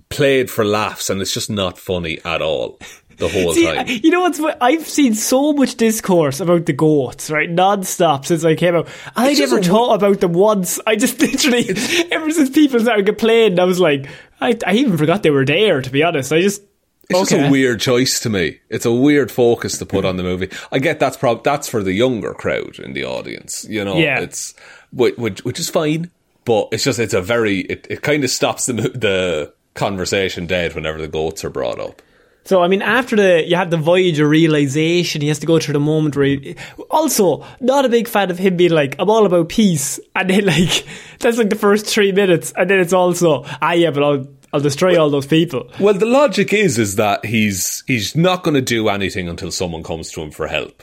[0.09, 2.79] played for laughs, and it's just not funny at all
[3.19, 3.87] the whole See, time.
[3.89, 4.41] you know what's?
[4.61, 8.89] I've seen so much discourse about the goats, right, non-stop since I came out.
[9.15, 10.79] I It's never thought about them once.
[10.87, 11.69] I just literally,
[12.11, 14.07] ever since people started complaining, I was like,
[14.41, 15.81] I, I even forgot they were there.
[15.83, 16.63] To be honest, I just.
[17.09, 18.59] It's just a weird choice to me.
[18.69, 20.51] It's a weird focus to put on the movie.
[20.73, 23.65] I get that's prob- that's for the younger crowd in the audience.
[23.69, 24.21] You know, Yeah.
[24.21, 24.55] it's
[24.93, 26.11] which, which which is fine,
[26.45, 30.75] but it's just it's a very it, it kind of stops the the conversation dead
[30.75, 32.03] whenever the goats are brought up.
[32.45, 35.73] So I mean, after the you have the Voyager realization, he has to go through
[35.75, 36.27] the moment where.
[36.27, 36.55] He,
[36.91, 40.47] also, not a big fan of him being like, "I'm all about peace," and then
[40.47, 40.87] like
[41.19, 44.61] that's like the first three minutes, and then it's also, "Ah, yeah, but I'll I'll
[44.61, 48.63] destroy all those people." Well, the logic is is that he's he's not going to
[48.63, 50.83] do anything until someone comes to him for help,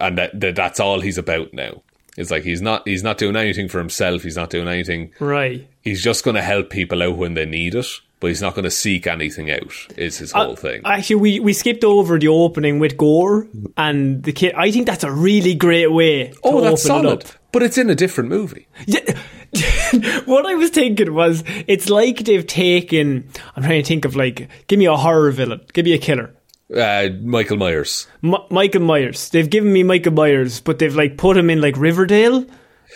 [0.00, 1.82] and that, that that's all he's about now.
[2.16, 4.22] It's like he's not he's not doing anything for himself.
[4.22, 5.66] He's not doing anything Right.
[5.82, 7.86] he's just going to help people out when they need it,
[8.20, 9.72] but he's not going to seek anything out.
[9.96, 10.82] Is his Uh, whole thing?
[10.84, 14.54] Actually, we, we skipped over the opening with Gore and the kid.
[14.54, 16.28] I think that's a really great way.
[16.28, 17.32] To oh, that's open solid, It up.
[17.52, 18.68] but it's in a different movie.
[18.86, 19.00] Yeah.
[20.26, 23.28] what I was thinking was, it's like they've taken.
[23.56, 26.34] I'm trying to think of like, give me a horror villain, give me a killer.
[26.74, 28.06] Uh, Michael Myers.
[28.22, 29.28] M- Michael Myers.
[29.30, 32.46] They've given me Michael Myers, but they've like put him in like Riverdale.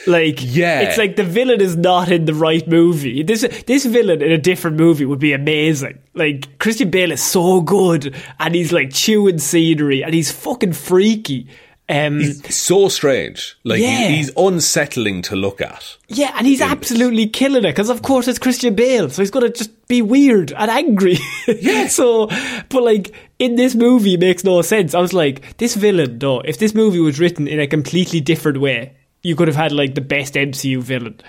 [0.07, 0.81] Like Yeah.
[0.83, 3.23] it's like the villain is not in the right movie.
[3.23, 5.99] This this villain in a different movie would be amazing.
[6.15, 11.47] Like Christian Bale is so good, and he's like chewing scenery, and he's fucking freaky.
[11.87, 13.57] Um, So strange.
[13.63, 14.09] Like Yeah.
[14.09, 15.97] he's unsettling to look at.
[16.09, 19.51] yeah, and he's absolutely killing it because, of course, it's Christian Bale, so he's gonna
[19.51, 21.19] just be weird and angry.
[21.47, 21.89] Yeah.
[21.89, 22.29] so,
[22.71, 24.95] but like in this movie, it makes no sense.
[24.95, 28.61] I was like, this villain, though, if this movie was written in a completely different
[28.61, 31.21] way, you could have had like the best MCU villain.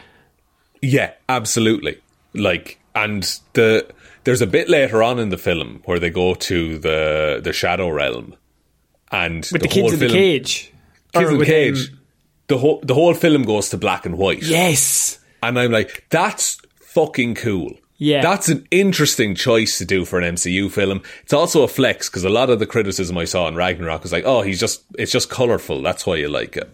[0.82, 1.98] Yeah, absolutely.
[2.36, 3.88] Like, and the
[4.26, 7.90] there's a bit later on in the film where they go to the the Shadow
[7.90, 8.36] Realm,
[9.12, 10.72] and with the, whole kids in the film- cage.
[11.14, 11.90] Kids Or in the cage.
[11.90, 12.00] um,
[12.48, 14.44] the whole the whole film goes to black and white.
[14.44, 15.18] yes.
[15.42, 17.72] And I'm like, that's fucking cool.
[17.98, 18.22] Yeah.
[18.22, 21.02] That's an interesting choice to do for an MCU film.
[21.24, 24.12] It's also a flex because a lot of the criticism I saw in Ragnarok was
[24.12, 25.82] like, oh, he's just, it's just colorful.
[25.82, 26.70] That's why you like it.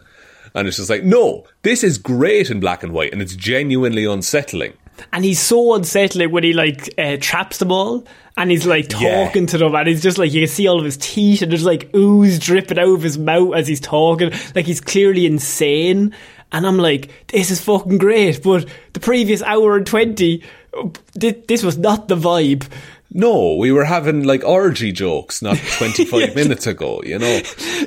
[0.54, 4.06] And it's just like, no, this is great in black and white and it's genuinely
[4.06, 4.74] unsettling.
[5.14, 8.06] And he's so unsettling when he like uh, traps them all,
[8.38, 9.26] and he's like Yeah.
[9.26, 11.52] talking to them, and he's just like you can see all of his teeth, and
[11.52, 16.14] there's like ooze dripping out of his mouth as he's talking, like he's clearly insane.
[16.52, 18.44] And I'm like, this is fucking great.
[18.44, 20.44] But the previous hour and twenty,
[20.78, 22.68] uh, this was not the vibe.
[23.13, 27.41] No, we were having like orgy jokes not 25 minutes ago, you know?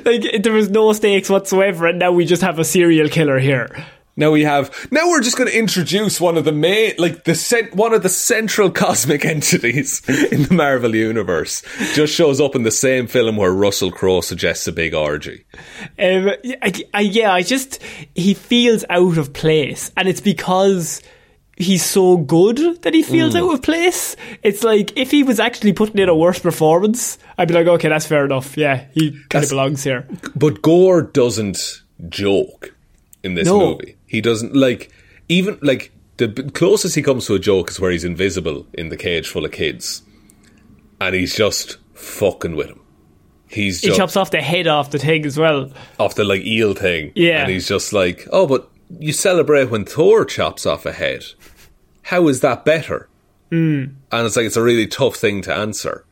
[0.05, 3.85] Like there was no stakes whatsoever, and now we just have a serial killer here.
[4.17, 4.87] Now we have.
[4.91, 8.01] Now we're just going to introduce one of the main, like the cent, one of
[8.01, 11.63] the central cosmic entities in the Marvel universe.
[11.95, 15.45] Just shows up in the same film where Russell Crowe suggests a big orgy.
[15.99, 17.81] Um, I, I, yeah, I just
[18.13, 21.01] he feels out of place, and it's because
[21.57, 23.43] he's so good that he feels Mm.
[23.47, 24.15] out of place.
[24.43, 27.89] It's like if he was actually putting in a worse performance, I'd be like, okay,
[27.89, 28.57] that's fair enough.
[28.57, 30.07] Yeah, he kind of belongs here.
[30.35, 32.73] But Gore doesn't joke
[33.23, 33.59] in this No.
[33.71, 33.95] movie.
[34.05, 34.91] He doesn't like
[35.29, 38.97] even like the closest he comes to a joke is where he's invisible in the
[38.97, 40.01] cage full of kids,
[41.01, 42.79] and he's just fucking with him.
[43.47, 45.71] He's He chops off the head off the thing as well.
[45.99, 47.11] off the like eel thing.
[47.15, 47.43] Yeah.
[47.43, 51.23] And he's just like, oh, but you celebrate when Thor chops off a head.
[52.09, 53.09] How is that better?
[53.51, 53.95] Mm.
[54.11, 56.05] And it's like, it's a really tough thing to answer.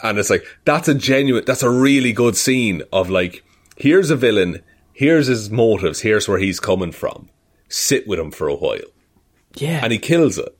[0.00, 3.42] And it's like, that's a genuine, that's a really good scene of like,
[3.76, 7.28] here's a villain, here's his motives, here's where he's coming from.
[7.68, 8.78] Sit with him for a while.
[9.56, 10.56] Yeah, And he kills it.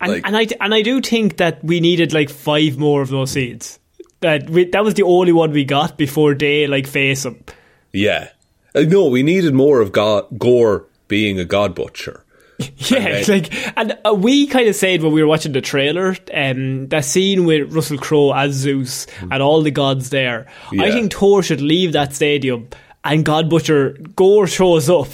[0.00, 3.10] and, like- and I and I do think that we needed like five more of
[3.10, 3.78] those scenes.
[4.20, 7.44] That we, that was the only one we got before they like face him.
[7.92, 8.30] Yeah.
[8.74, 12.24] No, we needed more of God, Gore being a god butcher.
[12.90, 16.16] Yeah, it's like, and uh, we kind of said when we were watching the trailer,
[16.34, 20.46] um, that scene with Russell Crowe as Zeus and all the gods there.
[20.78, 22.68] I think Thor should leave that stadium
[23.04, 25.08] and God Butcher Gore shows up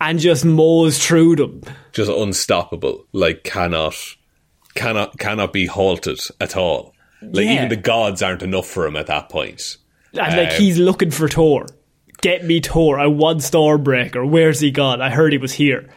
[0.00, 1.62] and just mows through them.
[1.92, 3.06] just unstoppable.
[3.12, 3.94] Like cannot,
[4.74, 6.92] cannot, cannot be halted at all.
[7.22, 7.52] Like Yeah.
[7.54, 9.78] even the gods aren't enough for him at that point.
[10.12, 11.66] And like Um, he's looking for Thor.
[12.20, 12.98] Get me Thor.
[12.98, 14.28] I want Stormbreaker.
[14.28, 15.00] Where's he gone?
[15.00, 15.88] I heard he was here.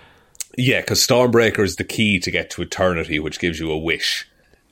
[0.60, 4.28] Yeah, because Stormbreaker is the key to get to eternity, which gives you a wish,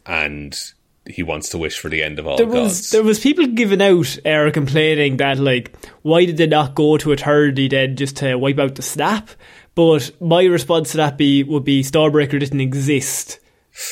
[0.06, 0.58] and
[1.06, 2.56] he wants to wish for the end of all There gods.
[2.56, 6.98] was there was people giving out or complaining that like why did they not go
[6.98, 9.30] to eternity then just to wipe out the snap?
[9.76, 13.40] But my response to that be would be Stormbreaker didn't exist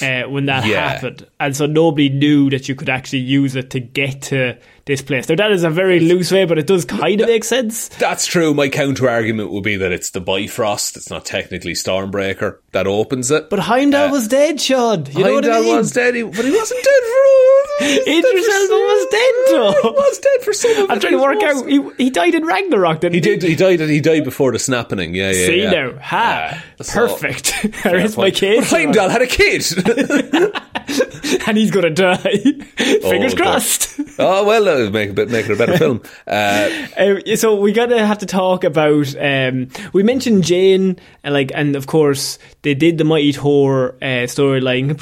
[0.02, 0.90] uh, when that Yeah.
[0.90, 5.02] happened, and so nobody knew that you could actually use it to get to this
[5.02, 5.28] place.
[5.30, 7.88] Now that is a very loose way, but it does kind of make sense.
[7.90, 8.54] That's true.
[8.54, 10.96] My counter argument would be that it's the Bifrost.
[10.98, 13.50] It's not technically Stormbreaker that opens it.
[13.50, 15.06] But Heimdall was dead, Shaun.
[15.12, 15.78] You know what I Heimdall mean?
[15.78, 17.65] was dead, but he wasn't dead for.
[17.82, 19.72] Idris Elba was dead, though.
[19.84, 21.62] He was dead for some I'm trying to work was.
[21.64, 21.70] out.
[21.70, 23.42] He, he died in Ragnarok, didn't He did.
[23.44, 23.80] He died.
[23.82, 25.14] He died before the snapping.
[25.14, 25.46] Yeah, yeah.
[25.46, 25.72] See yeah.
[25.72, 27.84] now, ha, Uh, so- perfect.
[27.84, 29.64] there is my But case, Heimdall had a kid.
[31.48, 32.18] and he's gonna die.
[32.18, 33.38] Fingers Oh, God.
[33.38, 34.00] crossed.
[34.20, 36.02] oh well, uh, make a bit, make it a better film.
[36.28, 39.14] Uh, Um, so we gotta have to talk about.
[39.20, 44.28] Um, we mentioned Jane, and like, and of course they did the Mighty Thor uh,
[44.28, 44.98] storyline.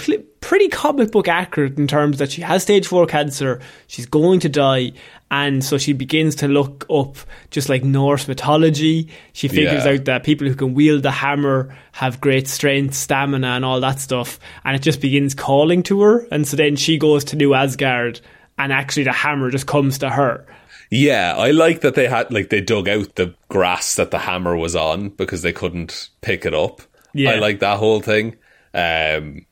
[0.45, 3.61] Pretty comic book accurate in terms that she has stage four cancer.
[3.87, 4.91] She's going to die,
[5.31, 7.15] and so she begins to look up
[7.49, 9.07] just like Norse mythology.
[9.31, 9.91] She figures Yeah.
[9.93, 14.01] out that people who can wield the hammer have great strength, stamina, and all that
[14.01, 14.37] stuff.
[14.65, 16.27] And it just begins calling to her.
[16.29, 18.19] And so then she goes to New Asgard,
[18.57, 20.45] and actually the hammer just comes to her.
[20.91, 24.57] yeah, I like that they had like they dug out the grass that the hammer
[24.57, 26.81] was on because they couldn't pick it up.
[27.13, 27.31] Yeah.
[27.31, 28.35] I like that whole thing.
[28.73, 29.45] Um,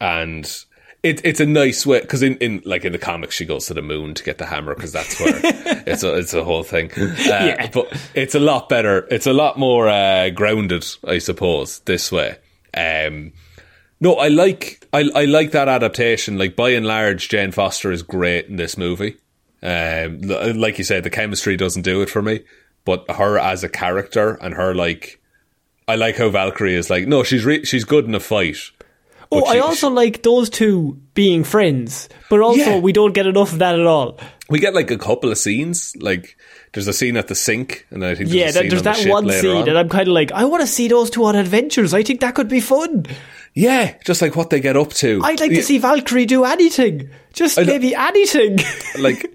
[0.00, 0.64] and
[1.02, 3.74] it, it's a nice way because in, in like in the comics she goes to
[3.74, 5.32] the moon to get the hammer because that's where
[5.86, 6.90] it's a it's a whole thing.
[6.92, 7.70] Uh, Yeah.
[7.72, 9.06] But it's a lot better.
[9.10, 12.36] It's a lot more uh, grounded, I suppose, this way.
[12.76, 13.32] Um,
[14.00, 16.38] no, I like I I like that adaptation.
[16.38, 19.16] Like by and large, Jane Foster is great in this movie.
[19.62, 22.40] Um, like you said, the chemistry doesn't do it for me,
[22.86, 25.20] but her as a character and her like,
[25.86, 28.56] I like how Valkyrie is like, no, she's re- she's good in a fight.
[29.32, 32.78] Oh, I also like those two being friends, but also Yeah.
[32.80, 34.18] we don't get enough of that at all.
[34.48, 35.94] We get like a couple of scenes.
[36.00, 36.36] Like
[36.72, 38.68] there's a scene at the sink, and then I think there's Yeah, a that, scene
[38.70, 39.68] there's the that ship one scene, on.
[39.68, 41.94] and I'm kind of like, I want to see those two on adventures.
[41.94, 43.06] I think that could be fun.
[43.54, 45.20] yeah, just like what they get up to.
[45.22, 48.58] I'd like Yeah, to see Valkyrie do anything, just maybe anything.
[48.98, 49.32] like.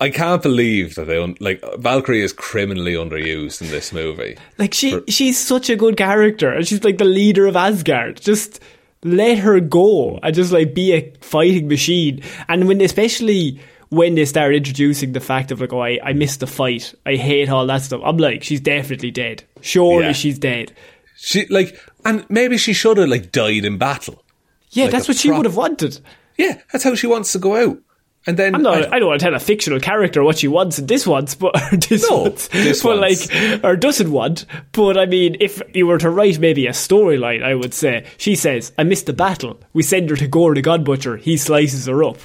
[0.00, 4.36] I can't believe that they un- like Valkyrie is criminally underused in this movie.
[4.58, 8.20] like she, she's such a good character, and she's like the leader of Asgard.
[8.20, 8.60] Just
[9.04, 12.22] let her go and just like be a fighting machine.
[12.48, 16.40] And when, especially when they start introducing the fact of like, oh, I, I missed
[16.40, 18.00] the fight, I hate all that stuff.
[18.04, 19.44] I'm like, she's definitely dead.
[19.60, 20.12] Surely Yeah.
[20.12, 20.72] she's dead.
[21.16, 24.22] She like, and maybe she should have like died in battle.
[24.70, 26.00] Yeah, Like that's what she would have wanted.
[26.36, 27.78] Yeah, that's how she wants to go out.
[28.26, 28.90] And then I'm not.
[28.92, 31.34] I- I, don't want to tell a fictional character what she wants and this wants,
[31.34, 33.30] but or this No, wants, this but wants.
[33.32, 34.46] like or doesn't want.
[34.72, 38.34] But I mean, if you were to write maybe a storyline, I would say she
[38.34, 41.16] says, "I missed the battle." We send her to Gorr the God Butcher.
[41.18, 42.16] He slices her up.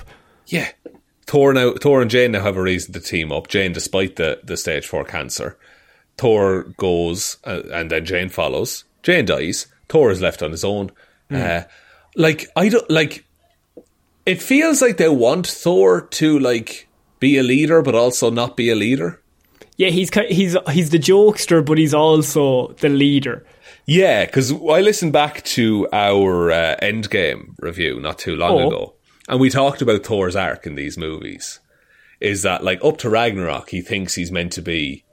[0.48, 0.70] Yeah.
[1.28, 3.48] Thor now Thor and Jane now have a reason to team up.
[3.50, 5.58] Jane, despite the, the stage four cancer,
[6.18, 8.84] Thor goes uh, and then Jane follows.
[9.04, 9.68] Jane dies.
[9.90, 10.92] Thor is left on his own.
[11.30, 11.64] Uh,
[12.16, 13.26] like I don't like.
[14.26, 16.88] It feels like they want Thor to like
[17.20, 19.22] be a leader, but also not be a leader.
[19.78, 23.46] Yeah, he's he's he's the jokester, but he's also the leader.
[23.86, 28.68] Yeah, because I listened back to our uh, Endgame review not too long Oh.
[28.68, 28.94] ago,
[29.28, 31.60] and we talked about Thor's arc in these movies.
[32.20, 35.06] Is that like up to Ragnarok, he thinks he's meant to be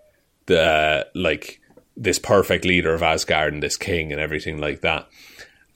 [0.46, 1.60] the uh, like
[1.96, 5.08] this perfect leader of Asgard and this king and everything like that,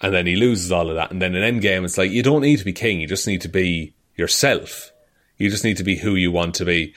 [0.01, 2.43] and then he loses all of that, and then in Endgame, it's like you don't
[2.43, 4.93] need to be king, you just need to be yourself.
[5.39, 6.95] You just need to be who you want to be,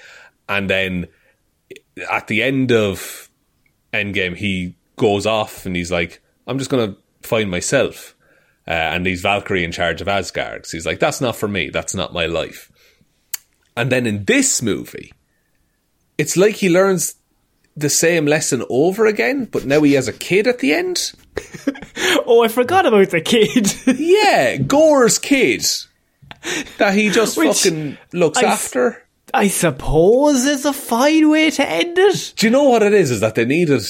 [0.50, 1.08] and then
[2.10, 3.30] at the end of
[3.94, 8.16] Endgame, he goes off and he's like, I'm just going to find myself.
[8.68, 10.66] Uh, and he's Valkyrie in charge of Asgard.
[10.66, 11.70] So he's like, that's not for me.
[11.70, 12.72] That's not my life.
[13.76, 15.12] And then in this movie,
[16.18, 17.16] it's like he learns
[17.76, 21.12] the same lesson over again, but now he has a kid at the end.
[22.26, 23.74] Oh, I forgot about the kid.
[24.00, 25.66] Yeah, Gorr's kid.
[26.78, 29.00] That he just Which fucking looks I- after.
[29.34, 32.34] I suppose is a fine way to end it.
[32.38, 33.10] Do you know what it is?
[33.10, 33.82] Is that they needed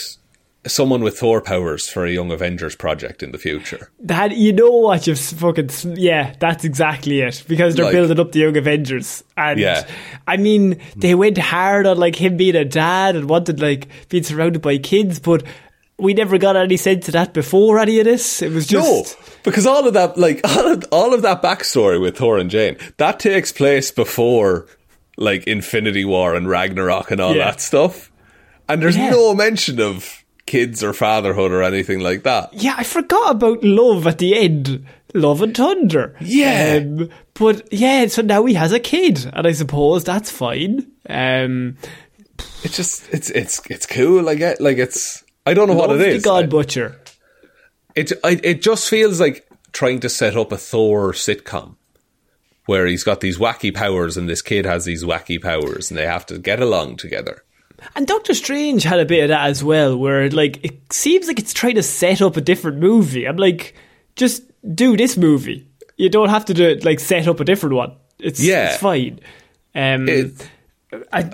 [0.65, 3.91] someone with Thor powers for a Young Avengers project in the future.
[3.99, 8.31] That you know what you've fucking yeah, that's exactly it because they're Like- building up
[8.31, 9.85] the Young Avengers, and Yeah.
[10.25, 14.23] I mean they went hard on like him being a dad and wanted like being
[14.23, 15.43] surrounded by kids, but
[15.99, 18.41] we never got any sense of that before any of this.
[18.41, 22.01] It was just No, because all of that, like all of, all of that backstory
[22.01, 24.67] with Thor and Jane, that takes place before
[25.17, 27.45] like Infinity War and Ragnarok and all Yeah.
[27.51, 28.11] that stuff,
[28.67, 29.11] and there's Yeah.
[29.11, 32.53] no mention of kids or fatherhood or anything like that.
[32.53, 32.75] yeah.
[32.77, 36.15] I forgot about love at the end, love and thunder.
[36.19, 36.79] Yeah.
[36.81, 38.07] um, but yeah.
[38.07, 40.87] So now he has a kid, and I suppose that's fine.
[41.07, 41.77] Um,
[42.63, 44.27] It's just it's it's it's cool.
[44.27, 46.19] I get like it's I don't know what love it the.
[46.21, 46.99] God I- Butcher.
[47.95, 51.75] It I, it just feels like trying to set up a Thor sitcom
[52.65, 56.05] where he's got these wacky powers and this kid has these wacky powers and they
[56.05, 57.43] have to get along together.
[57.95, 61.37] And Doctor Strange had a bit of that as well, where like it seems like
[61.39, 63.27] it's trying to set up a different movie.
[63.27, 63.75] I'm like,
[64.15, 64.43] just
[64.75, 65.67] do this movie.
[65.97, 67.95] You don't have to do it like set up a different one.
[68.19, 68.69] It's Yeah.
[68.71, 69.19] it's fine.
[69.75, 70.49] Um, It-
[71.11, 71.31] I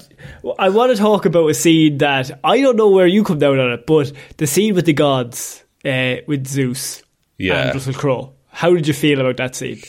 [0.58, 3.60] I want to talk about a scene that I don't know where you come down
[3.60, 7.04] on it, but the scene with the gods, uh, with Zeus
[7.38, 7.66] Yeah.
[7.68, 8.34] and Russell Crowe.
[8.52, 9.82] How did you feel about that scene?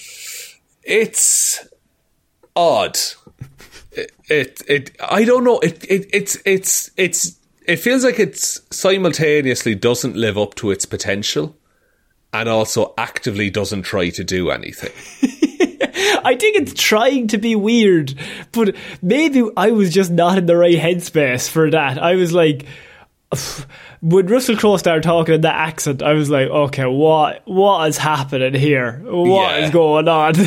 [0.82, 1.66] It's
[2.56, 2.98] odd.
[3.92, 5.58] It, it it I don't know.
[5.60, 10.86] It it it's it's it's it feels like it's simultaneously doesn't live up to its
[10.86, 11.56] potential
[12.32, 14.92] and also actively doesn't try to do anything.
[16.24, 18.14] I think it's trying to be weird,
[18.52, 22.02] but maybe I was just not in the right headspace for that.
[22.02, 22.66] I was like,
[24.00, 27.96] when Russell Crowe started talking in that accent, I was like, okay, what what is
[27.98, 29.00] happening here?
[29.04, 29.72] What is Yeah.
[29.72, 30.34] going on?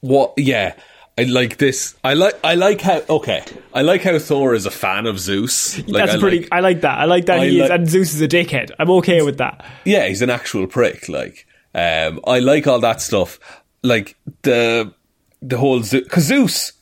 [0.00, 0.34] What?
[0.36, 0.74] Yeah,
[1.16, 1.94] I like this.
[2.02, 2.34] I like.
[2.42, 3.02] I like how.
[3.08, 5.78] Okay, I like how Thor is a fan of Zeus.
[5.86, 6.38] Like, That's I pretty.
[6.40, 6.98] like- I like that.
[6.98, 8.72] I like that I he is, like- and Zeus is a dickhead.
[8.80, 9.64] I'm okay with that.
[9.84, 11.08] yeah, he's an actual prick.
[11.08, 13.38] Like, um, I like all that stuff.
[13.82, 14.94] Like the
[15.40, 16.04] the whole Zeus.
[16.04, 16.72] Because Zeus,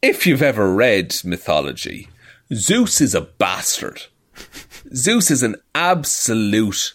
[0.00, 2.08] if you've ever read mythology,
[2.52, 4.02] Zeus is a bastard.
[4.94, 6.94] Zeus is an absolute.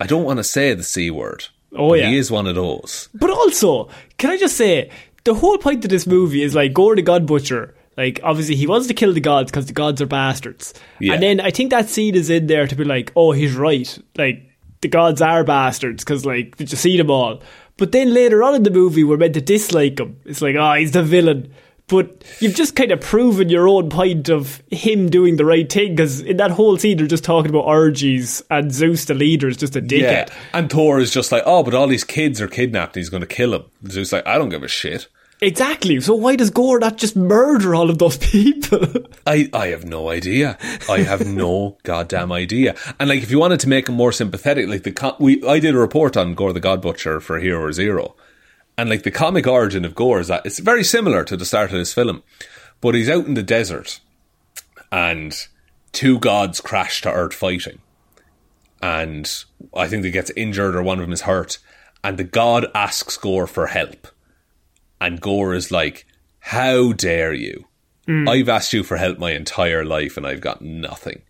[0.00, 1.46] I don't want to say the c word.
[1.76, 2.08] Oh, yeah.
[2.08, 3.08] he is one of those.
[3.14, 4.90] But also, can I just say,
[5.24, 7.74] the whole point of this movie is like Gorr the God Butcher.
[7.96, 10.72] Like, obviously, he wants to kill the gods because the gods are bastards.
[11.00, 11.14] Yeah.
[11.14, 13.98] And then I think that scene is in there to be like, oh, he's right.
[14.16, 14.48] Like,
[14.80, 17.42] the gods are bastards because, like, did you see them all?
[17.78, 20.20] But then later on in the movie, we're meant to dislike him.
[20.26, 21.54] It's like, oh, he's the villain.
[21.86, 25.94] But you've just kind of proven your own point of him doing the right thing
[25.94, 29.56] because in that whole scene, they're just talking about orgies and Zeus, the leader, is
[29.56, 30.28] just a dickhead.
[30.28, 32.94] Yeah, and Thor is just like, oh, but all these kids are kidnapped.
[32.94, 33.64] and He's going to kill them.
[33.86, 35.08] Zeus like, I don't give a shit.
[35.40, 36.00] Exactly.
[36.00, 38.86] So why does Gorr not just murder all of those people?
[39.26, 40.58] I, I have no idea.
[40.88, 42.74] I have no goddamn idea.
[42.98, 45.74] And like, if you wanted to make him more sympathetic, like the we, I did
[45.74, 48.16] a report on Gorr the God Butcher for Hero Zero,
[48.76, 51.72] and like the comic origin of Gorr is that it's very similar to the start
[51.72, 52.22] of this film,
[52.80, 54.00] but he's out in the desert,
[54.90, 55.46] and
[55.92, 57.78] two gods crash to Earth fighting,
[58.82, 61.58] and I think he gets injured or one of them is hurt,
[62.02, 64.08] and the god asks Gorr for help,
[65.00, 66.06] and Gorr is like,
[66.40, 67.66] "How dare you?"
[68.06, 68.28] Hmm.
[68.28, 71.22] I've asked you for help my entire life and I've got nothing.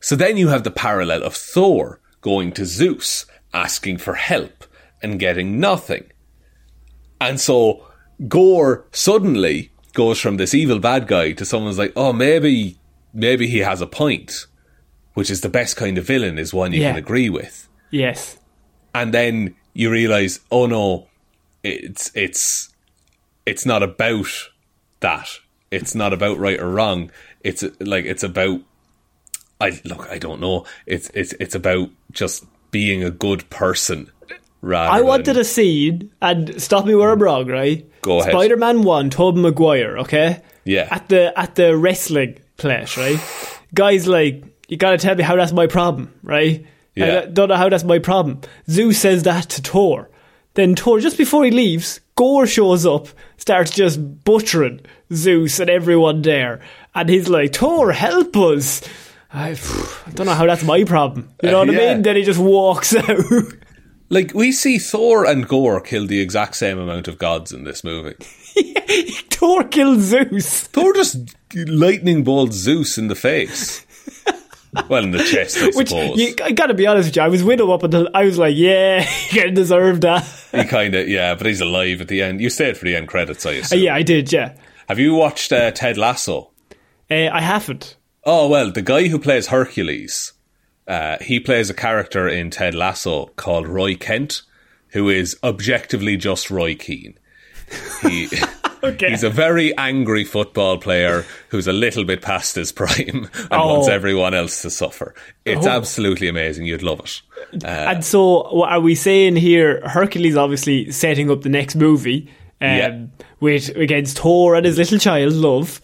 [0.00, 4.64] So then you have the parallel of Thor going to Zeus asking for help
[5.02, 6.10] and getting nothing.
[7.20, 7.86] And so
[8.28, 12.78] Gorr suddenly goes from this evil bad guy to someone's like, oh, maybe,
[13.12, 14.46] maybe he has a point,
[15.14, 16.90] which is the best kind of villain is one you Yeah.
[16.90, 17.68] can agree with.
[17.90, 18.36] yes.
[18.96, 21.08] And then you realize, oh no,
[21.62, 22.73] it's, it's,
[23.46, 24.26] it's not about
[25.00, 25.28] that.
[25.70, 27.10] It's not about right or wrong.
[27.40, 28.60] It's like, it's about
[29.60, 30.08] I look.
[30.10, 30.66] I don't know.
[30.86, 34.10] It's it's it's about just being a good person.
[34.60, 37.88] Rather, I wanted a scene, and stop me where I'm wrong, right?
[38.02, 38.32] Go ahead.
[38.32, 40.42] Spider Man 1, Tobey Maguire, okay?
[40.64, 40.88] Yeah.
[40.90, 43.20] At the at the wrestling place, right?
[43.74, 46.66] Guy's like, you gotta tell me how that's my problem, right?
[46.94, 47.20] Yeah.
[47.20, 48.40] I don't know how that's my problem.
[48.68, 50.10] Zeus says that to Thor.
[50.54, 54.80] Then Thor, just before he leaves, Gorr shows up, starts just butchering
[55.12, 56.60] Zeus and everyone there.
[56.94, 58.82] And he's like, Thor, help us.
[59.32, 61.30] I, I don't know how that's my problem.
[61.42, 61.94] You know Uh, what I yeah.
[61.94, 62.02] mean?
[62.02, 63.18] Then he just walks out.
[64.10, 67.82] like we see Thor and Gorr kill the exact same amount of gods in this
[67.82, 68.14] movie.
[69.30, 70.60] Thor kills Zeus.
[70.68, 71.34] Thor just
[71.66, 73.84] lightning bolts Zeus in the face.
[74.88, 76.18] well, in the chest, I Which suppose.
[76.18, 78.38] you, I gotta be honest with you, I was with him up until I was
[78.38, 80.24] like, yeah, he kind of deserved that.
[80.52, 82.40] he kind of yeah, but he's alive at the end.
[82.40, 83.80] You stayed for the end credits, I Uh, assume.
[83.80, 84.32] yeah, I did.
[84.32, 84.54] Yeah,
[84.88, 86.50] Have you watched uh, Ted Lasso?
[87.10, 87.96] uh, I haven't.
[88.24, 90.32] Oh well, the guy who plays Hercules,
[90.88, 94.42] uh, he plays a character in Ted Lasso called Roy Kent,
[94.88, 97.18] who is objectively just Roy Keane.
[98.02, 98.28] He
[98.84, 99.10] Okay.
[99.10, 103.88] He's a very angry football player who's a little bit past his prime and wants
[103.88, 103.92] Oh.
[103.92, 105.14] everyone else to suffer.
[105.44, 105.70] It's Oh.
[105.70, 106.66] absolutely amazing.
[106.66, 107.20] You'd love it.
[107.64, 109.80] and so, what are we saying here?
[109.86, 112.28] Hercules obviously setting up the next movie
[112.60, 112.96] um, Yeah.
[113.40, 115.80] with against Thor and his little child, Love.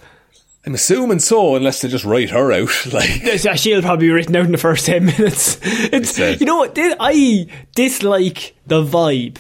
[0.67, 2.69] I'm assuming so, unless they just write her out.
[2.93, 5.59] Like, uh, She'll probably be written out in the first 10 minutes.
[5.63, 6.39] It's, said.
[6.41, 6.77] you know what?
[6.77, 9.39] I dislike the vibe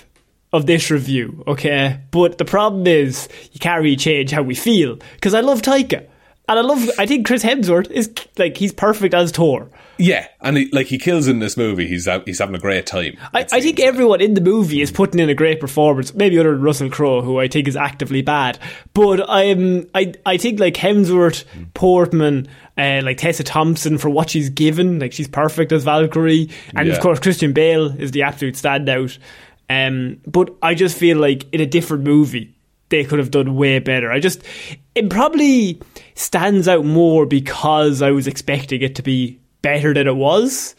[0.53, 2.01] of this review, okay?
[2.11, 4.96] But the problem is, you can't really change how we feel.
[5.14, 6.07] Because I love Taika.
[6.48, 9.70] And I love, I think Chris Hemsworth is, like, he's perfect as Thor.
[9.98, 11.86] yeah, and he, like he kills in this movie.
[11.86, 13.16] He's out, he's having a great time.
[13.32, 16.12] I, I think everyone in the movie is putting in a great performance.
[16.12, 18.59] Maybe other than Russell Crowe, who I think is actively bad.
[18.94, 21.44] But I'm, I, I think like Hemsworth,
[21.74, 26.88] Portman, uh, like Tessa Thompson for what she's given, like she's perfect as Valkyrie, and
[26.88, 26.94] Yeah.
[26.94, 29.18] of course Christian Bale is the absolute standout.
[29.71, 32.57] Um, but I just feel like in a different movie,
[32.89, 34.11] they could have done way better.
[34.11, 34.43] I just,
[34.97, 35.81] it probably
[36.14, 40.75] stands out more because I was expecting it to be better than it was.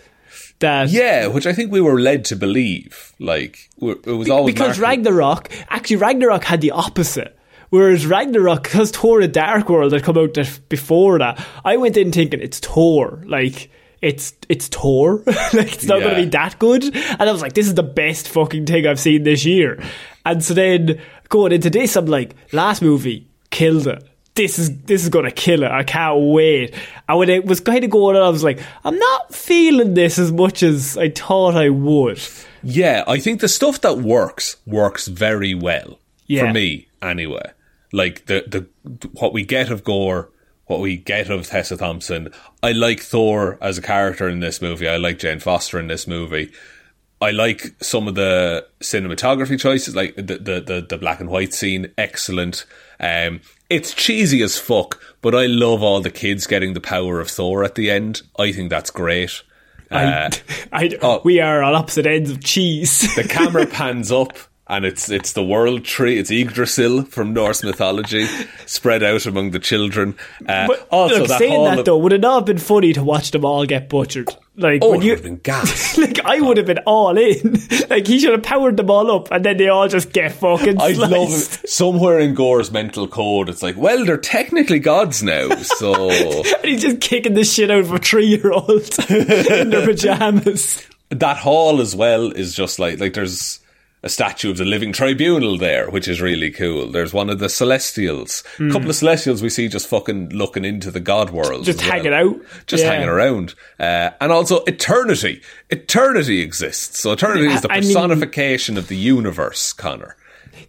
[0.59, 3.13] That Yeah, which I think we were led to believe.
[3.17, 7.35] Like it was always because Ragnarok actually Ragnarok had the opposite.
[7.69, 10.37] Whereas Ragnarok, because Thor: The Dark World had come out
[10.69, 13.71] before that, I went in thinking it's Thor, like
[14.01, 15.21] it's it's Thor,
[15.53, 16.83] like it's not going to be that good.
[16.95, 19.81] And I was like, this is the best fucking thing I've seen this year.
[20.25, 20.99] And so then
[21.29, 24.03] going into this, I'm like, last movie killed it.
[24.33, 25.71] This is this is gonna kill it.
[25.71, 26.73] I can't wait.
[27.09, 30.17] And when it was kind of going on, I was like, I'm not feeling this
[30.17, 32.19] as much as I thought I would.
[32.63, 36.47] Yeah, I think the stuff that works works very well Yeah.
[36.47, 37.51] for me anyway.
[37.91, 40.29] Like the the what we get of Gorr,
[40.71, 42.29] what we get of Tessa Thompson.
[42.63, 44.87] I like Thor as a character in this movie.
[44.87, 46.51] I like Jane Foster in this movie.
[47.21, 51.53] I like some of the cinematography choices, like the the the, the black and white
[51.53, 52.65] scene, excellent.
[52.99, 57.29] Um, it's cheesy as fuck, but I love all the kids getting the power of
[57.29, 58.21] Thor at the end.
[58.39, 59.43] I think that's great.
[59.91, 60.39] Uh, I,
[60.85, 61.21] I, oh.
[61.23, 63.13] we are on opposite ends of cheese.
[63.15, 64.37] the camera pans up
[64.71, 68.25] and it's it's the world tree it's Yggdrasil from Norse mythology
[68.65, 70.15] spread out among the children
[70.47, 72.93] uh, But also look, that saying that of- though, would it not have been funny
[72.93, 74.29] to watch them all get butchered?
[74.57, 77.57] Like oh when you, would have been gas like I would have been all in.
[77.89, 80.79] like he should have powered them all up, and then they all just get fucking
[80.79, 81.11] I sliced.
[81.11, 81.69] love it.
[81.69, 86.81] Somewhere in Gorr's mental code, it's like, well, they're technically gods now, so And he's
[86.81, 90.85] just kicking the shit out of a three-year-old in their pajamas.
[91.09, 93.60] that hall as well is just like like there's
[94.03, 96.87] a statue of the living tribunal there, which is really cool.
[96.91, 100.89] There's one of the celestials, a couple of celestials we see just fucking looking into
[100.89, 101.63] the god world, Hmm.
[101.65, 101.91] Just as well.
[101.97, 102.41] hanging out.
[102.65, 102.91] just Yeah.
[102.93, 105.41] hanging around, uh, and also eternity.
[105.69, 110.15] Eternity exists, so eternity is the I mean- personification of the universe, Conor.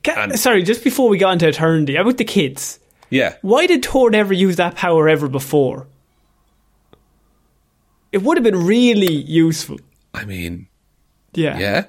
[0.05, 2.79] Ca- And- Sorry, just before we got into eternity, about the kids.
[3.09, 5.87] Yeah, Why did Thor never use that power ever before?
[8.11, 9.79] It would have been really useful.
[10.15, 10.67] I mean,
[11.35, 11.59] Yeah.
[11.59, 11.85] yeah,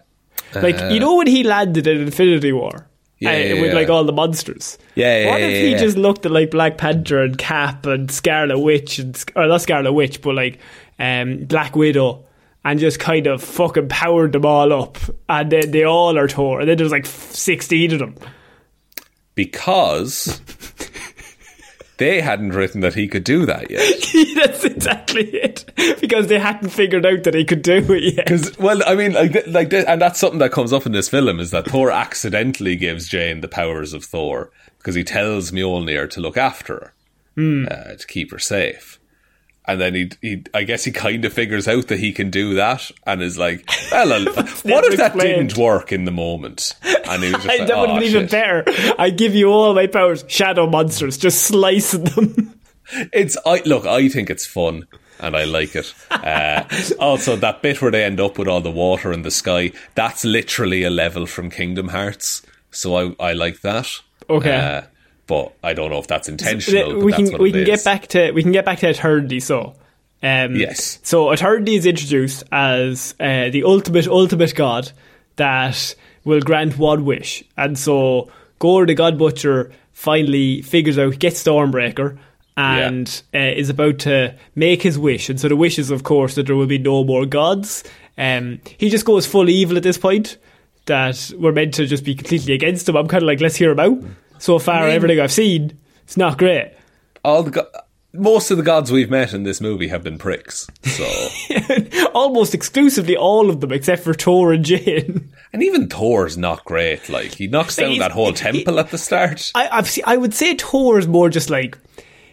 [0.55, 2.87] Like you know when he landed in Infinity War,
[3.19, 3.73] Yeah, uh, yeah, with yeah.
[3.73, 4.77] like all the monsters.
[4.95, 8.59] Yeah, yeah, What if he just looked at like Black Panther and Cap and Scarlet
[8.59, 10.59] Witch and or not Scarlet Witch, but like
[10.99, 12.25] um, Black Widow,
[12.65, 14.97] and just kind of fucking powered them all up,
[15.27, 18.15] and then they all are Thor, and then there's like sixteen of them.
[19.35, 20.39] because
[21.97, 24.35] they hadn't written that he could do that yet.
[24.35, 25.65] That's exactly it,
[26.01, 28.25] because they hadn't figured out that he could do it yet.
[28.25, 31.39] Because, well, I mean, like, like, and that's something that comes up in this film
[31.39, 36.19] is that Thor accidentally gives Jane the powers of Thor because he tells Mjolnir to
[36.21, 36.93] look after her,
[37.35, 37.65] Hmm.
[37.69, 38.99] uh, to keep her safe.
[39.65, 42.55] And then he, he, I guess he kind of figures out that he can do
[42.55, 45.49] that and is like, well, what if that explained.
[45.49, 46.73] didn't work in the moment?
[47.07, 48.63] And he was like, that would "Oh, have been even shit." better.
[48.99, 52.53] I give you all my powers, shadow monsters, just slicing them.
[53.13, 53.85] It's I look.
[53.85, 54.85] I think it's fun,
[55.19, 55.93] and I like it.
[56.11, 56.63] Uh,
[56.99, 59.71] also, that bit where they end up with all the water in the sky.
[59.95, 62.41] That's literally a level from Kingdom Hearts.
[62.71, 63.89] So I I like that.
[64.29, 64.53] Okay.
[64.55, 64.81] Uh,
[65.27, 66.95] but I don't know if that's intentional.
[66.95, 69.39] but we that's can we can get back to we can get back to eternity.
[69.39, 69.75] So,
[70.21, 70.99] um, Yes.
[71.03, 74.91] So eternity is introduced as uh, the ultimate ultimate god
[75.37, 81.43] that will grant one wish, and so Gorr the God Butcher finally figures out gets
[81.43, 82.17] Stormbreaker.
[82.55, 86.35] And uh, is about to make his wish, and so the wish is, of course,
[86.35, 87.83] that there will be no more gods.
[88.15, 90.37] Um, he just goes full evil at this point.
[90.85, 92.95] That we're meant to just be completely against him.
[92.95, 93.97] I'm kind of like, let's hear him out.
[94.43, 96.73] So far, mean- everything I've seen, it's not great.
[97.23, 97.67] all the go-
[98.15, 100.67] most of the gods we've met in this movie have been pricks.
[100.83, 101.29] So,
[102.13, 105.31] Almost exclusively all of them, except for Thor and Jane.
[105.51, 107.09] and even Thor's not great.
[107.09, 109.51] Like he knocks down that whole he- temple at the start.
[109.55, 111.77] I I would say Thor is more just like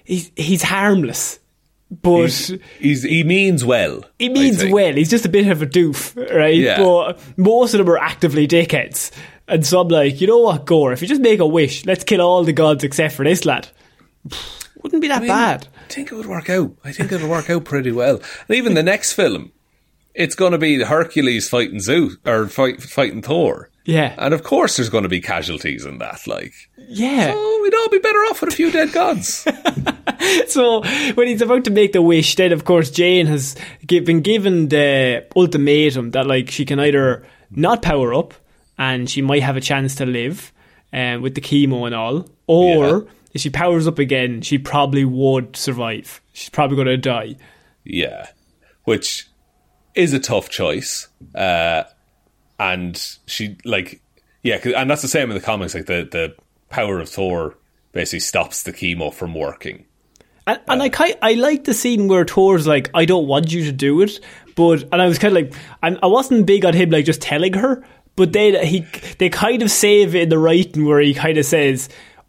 [0.04, 1.38] he's he's harmless,
[1.90, 4.04] but He's, he's he means well.
[4.18, 4.94] he means well.
[4.94, 6.54] He's just a bit of a doof, right?
[6.54, 6.78] Yeah.
[6.78, 9.10] But most of them are actively dickheads.
[9.48, 10.92] And so I'm like, you know what, Gorr?
[10.92, 13.68] If you just make a wish, let's kill all the gods except for this lad.
[14.82, 15.66] Wouldn't be that I mean, bad.
[15.88, 16.76] I think it would work out.
[16.84, 18.20] I think it would work out pretty well.
[18.48, 19.50] And even the next film,
[20.14, 23.68] it's going to be Hercules fighting Zeus or fight, fighting Thor.
[23.90, 24.14] Yeah.
[24.18, 26.26] And of course, there's going to be casualties in that.
[26.26, 26.52] Like,
[26.88, 27.32] Yeah.
[27.34, 29.46] oh, we'd all be better off with a few dead gods.
[30.48, 30.82] So
[31.14, 35.26] when he's about to make the wish, then of course Jane has been given the
[35.34, 38.34] ultimatum that like she can either not power up
[38.78, 40.52] and she might have a chance to live,
[40.92, 43.00] um, with the chemo and all, or Yeah.
[43.32, 46.20] if she powers up again, she probably would survive.
[46.32, 47.36] She's probably going to die.
[47.84, 48.26] yeah,
[48.84, 49.26] which
[49.94, 51.08] is a tough choice.
[51.34, 51.84] Uh,
[52.60, 54.00] and she like,
[54.42, 55.74] yeah, 'cause- and that's the same in the comics.
[55.74, 56.34] Like the the
[56.68, 57.56] power of Thor
[57.92, 59.86] basically stops the chemo from working.
[60.46, 63.52] And, and I uh, ki I like the scene where Thor's like, I don't want
[63.52, 64.20] you to do it,
[64.54, 67.20] but and I was kind of like, I'm, I wasn't big on him like just
[67.22, 67.84] telling her,
[68.16, 68.86] but they he
[69.18, 71.88] they kind of save it in the writing where he kind of says,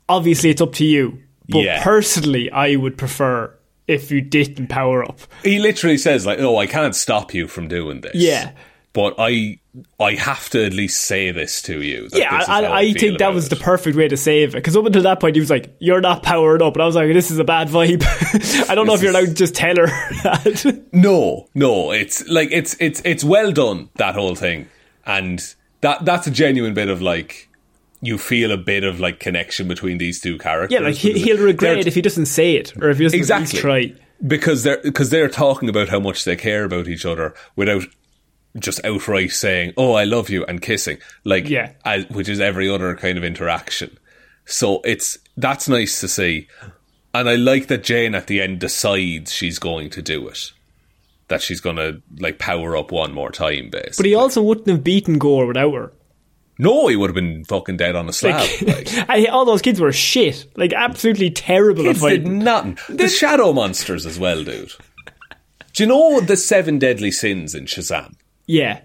[0.09, 1.19] obviously it's up to you,
[1.49, 1.83] but Yeah.
[1.83, 3.53] personally I would prefer
[3.87, 5.19] if you didn't power up.
[5.43, 8.51] He literally says like, "Oh, I can't stop you from doing this." Yeah.
[8.93, 9.59] but I
[9.99, 12.09] I have to at least say this to you.
[12.09, 14.85] that Yeah, I, I, think that was the perfect way to save it because up
[14.85, 17.31] until that point he was like, "You're not powered up," and I was like, "This
[17.31, 18.03] is a bad vibe."
[18.69, 19.85] I don't know if you're allowed to just tell her
[20.23, 20.83] that.
[20.91, 24.67] No, no, it's like it's it's it's well done that whole thing,
[25.05, 25.41] and
[25.79, 27.47] that that's a genuine bit of like
[28.01, 30.77] you feel a bit of like connection between these two characters.
[30.77, 33.17] Yeah, like he, he'll regret it if he doesn't say it or if he doesn't
[33.17, 33.93] exactly try.
[34.25, 37.83] because they're because they're talking about how much they care about each other without
[38.59, 41.71] just outright saying "Oh, I love you" and kissing, like Yeah.
[41.85, 43.97] as, which is every other kind of interaction.
[44.45, 46.47] So it's that's nice to see,
[47.13, 50.51] and I like that Jane at the end decides she's going to do it.
[51.29, 53.93] That she's going to like power up one more time, basically.
[53.97, 55.93] But he also wouldn't have beaten Gorr without her.
[56.59, 58.45] no, he would have been fucking dead on a slab.
[58.61, 62.39] Like, Like, all those kids were shit, like absolutely terrible at kids did fighting.
[62.39, 62.77] nothing.
[62.89, 64.73] The shadow monsters as well, dude.
[65.73, 68.15] Do you know the seven deadly sins in Shazam?
[68.51, 68.81] Yeah,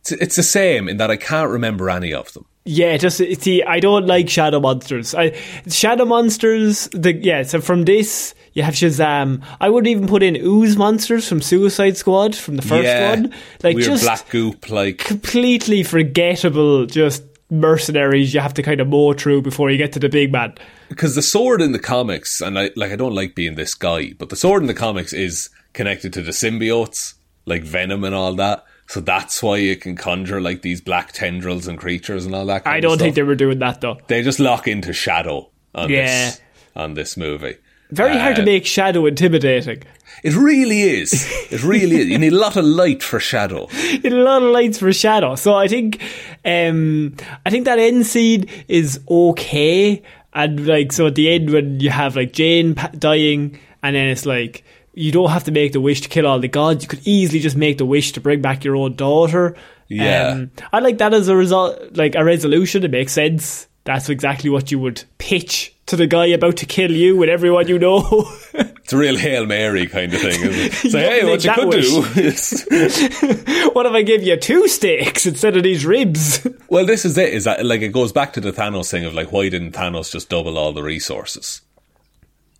[0.00, 2.44] It's, it's the same in that I can't remember any of them.
[2.64, 2.96] yeah.
[2.98, 5.14] Just see, I don't like shadow monsters.
[5.14, 5.32] I
[5.68, 6.88] shadow monsters.
[6.92, 7.42] The yeah.
[7.42, 9.42] So from this, you have Shazam.
[9.60, 13.32] I would even put in ooze monsters from Suicide Squad from the first yeah, one.
[13.62, 16.86] Like weird just black goop, like completely forgettable.
[16.86, 20.30] Just mercenaries you have to kind of mow through before you get to the big
[20.30, 20.52] man.
[20.90, 24.12] because the sword in the comics, and I like I don't like being this guy,
[24.18, 27.14] but the sword in the comics is connected to the symbiotes,
[27.46, 28.64] like Venom and all that.
[28.88, 32.64] So that's why you can conjure like these black tendrils and creatures and all that.
[32.64, 33.98] Kind I don't think they were doing that though.
[34.08, 36.06] they just lock into shadow on Yeah.
[36.06, 36.40] this
[36.74, 37.56] on this movie.
[37.90, 39.82] Very hard to Uh, make shadow intimidating.
[40.22, 41.12] It really is.
[41.50, 42.08] It really is.
[42.08, 43.68] You need a lot of light for shadow.
[44.04, 45.34] in a lot of lights for shadow.
[45.36, 45.98] So I think,
[46.44, 47.14] um,
[47.46, 50.02] I think that end scene is okay.
[50.34, 54.26] And like, so at the end when you have like Jane dying, and then it's
[54.26, 54.64] like
[54.98, 56.82] you don't have to make the wish to kill all the gods.
[56.82, 59.56] You could easily just make the wish to bring back your own daughter.
[59.88, 60.28] Yeah.
[60.30, 62.84] um, I like that as a result, like a resolution.
[62.84, 63.68] It makes sense.
[63.84, 67.68] That's exactly what you would pitch to the guy about to kill you with everyone
[67.68, 68.30] you know.
[68.88, 70.92] It's a real Hail Mary kind of thing, isn't it?
[70.92, 71.90] So, You hey, what you could wish.
[71.90, 73.68] do is.
[73.74, 76.46] what if I give you two steaks instead of these ribs?
[76.70, 79.12] well, this is it, is that, like, it goes back to the Thanos thing of,
[79.12, 81.60] like, why didn't Thanos just double all the resources?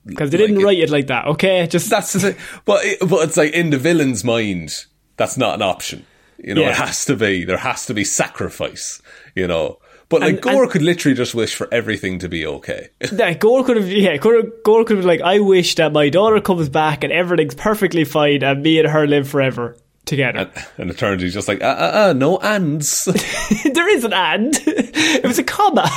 [0.09, 1.27] Because they Like didn't it- write it like that.
[1.27, 2.37] Okay, just That's the thing.
[2.65, 4.85] But, it, but it's like, in the villain's mind,
[5.17, 6.05] that's not an option.
[6.43, 6.71] You know, Yeah.
[6.71, 9.01] it has to be, there has to be sacrifice,
[9.35, 9.79] you know.
[10.09, 12.89] But, like, And- Gorr and- could literally just wish for everything to be okay.
[13.13, 13.91] that Gorr could have.
[13.91, 17.13] Yeah, Gorr, Gorr could have been like, I wish that my daughter comes back and
[17.13, 20.51] everything's perfectly fine and me and her live forever together.
[20.79, 23.05] and turns he's just like, uh, uh, uh, no ands.
[23.75, 24.55] there is an and.
[24.67, 25.91] it was a comma.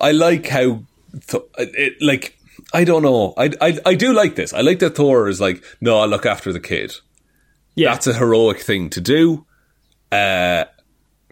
[0.00, 0.82] I like how,
[1.26, 2.38] th- it, like,
[2.72, 3.34] I don't know.
[3.36, 4.52] I, I, I do like this.
[4.54, 6.94] I like that Thor is like, no, I'll look after the kid.
[7.74, 9.46] Yeah, That's a heroic thing to do.
[10.10, 10.64] Uh,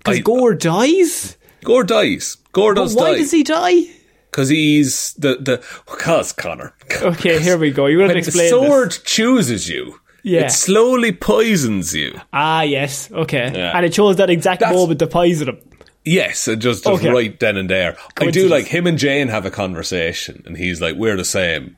[0.07, 1.37] I- Gorr dies.
[1.65, 2.37] Gorr dies.
[2.53, 3.83] Gorr But does why die does he die?
[4.31, 6.73] because he's the the because Conor.
[7.03, 7.87] Okay, here we go.
[7.87, 9.03] You're going to When the sword this.
[9.03, 10.47] chooses you, Yeah.
[10.47, 12.19] it slowly poisons you.
[12.33, 13.11] Ah, yes.
[13.13, 13.73] Okay, Yeah.
[13.77, 15.59] and it chose that exact That's- moment to poison him.
[16.05, 17.11] Yes, uh, just, just Okay.
[17.11, 17.97] right then and there.
[18.17, 21.77] I do like him and Jane have a conversation, and he's like, "We're the same.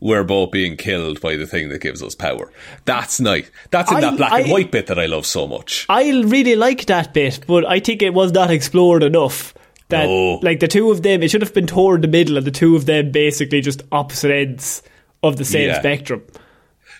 [0.00, 2.52] we're both being killed by the thing that gives us power.
[2.84, 3.50] That's nice.
[3.70, 5.86] That's in I- that black I- and white bit that I love so much.
[5.88, 9.54] I really like that bit, but I think it was not explored enough.
[9.88, 10.40] That No.
[10.42, 12.76] like the two of them, it should have been toward the middle, and the two
[12.76, 14.82] of them basically just opposite ends
[15.22, 15.78] of the same Yeah.
[15.78, 16.22] spectrum.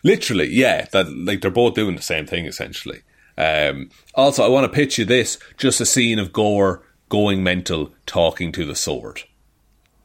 [0.03, 0.87] Literally, yeah.
[0.93, 3.01] That like they're both doing the same thing essentially.
[3.37, 7.93] Um, also, I want to pitch you this: just a scene of Gorr going mental,
[8.07, 9.23] talking to the sword.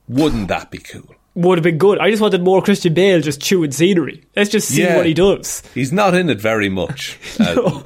[0.07, 1.15] Wouldn't that be cool?
[1.35, 1.99] Would have been good.
[1.99, 4.23] I just wanted more Christian Bale just chewing scenery.
[4.35, 4.97] Let's just see Yeah.
[4.97, 5.61] what he does.
[5.73, 7.17] He's not in it very much.
[7.39, 7.81] Uh,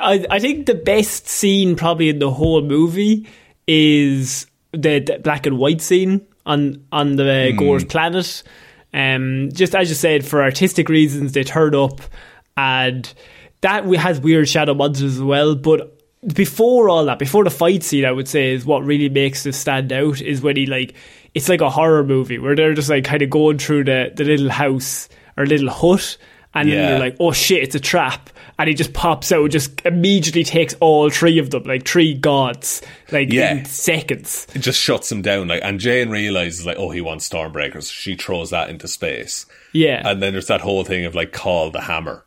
[0.00, 3.28] I, I think the best scene probably in the whole movie
[3.68, 8.42] is the, the black and white scene on on the Gorr's planet.
[8.92, 12.00] Um, just as you said, for artistic reasons, they turn up,
[12.56, 13.12] and
[13.62, 15.54] that we- has weird shadow monsters as well.
[15.54, 15.96] But
[16.34, 19.56] before all that, before the fight scene, I would say is what really makes this
[19.56, 20.94] stand out is when he like
[21.34, 24.24] it's like a horror movie where they're just like kind of going through the the
[24.24, 26.16] little house or little hut,
[26.54, 26.88] and then Yeah.
[26.90, 28.30] they're like, oh shit, it's a trap.
[28.58, 32.82] And he just pops out, just immediately takes all three of them, like three gods,
[33.10, 33.52] like Yeah.
[33.54, 34.46] in seconds.
[34.54, 35.48] it just shuts him down.
[35.48, 37.90] Like, and Jane realizes like, oh, he wants Stormbreakers.
[37.90, 40.02] She throws that into space, Yeah.
[40.06, 42.24] and then there's that whole thing of like, call the hammer.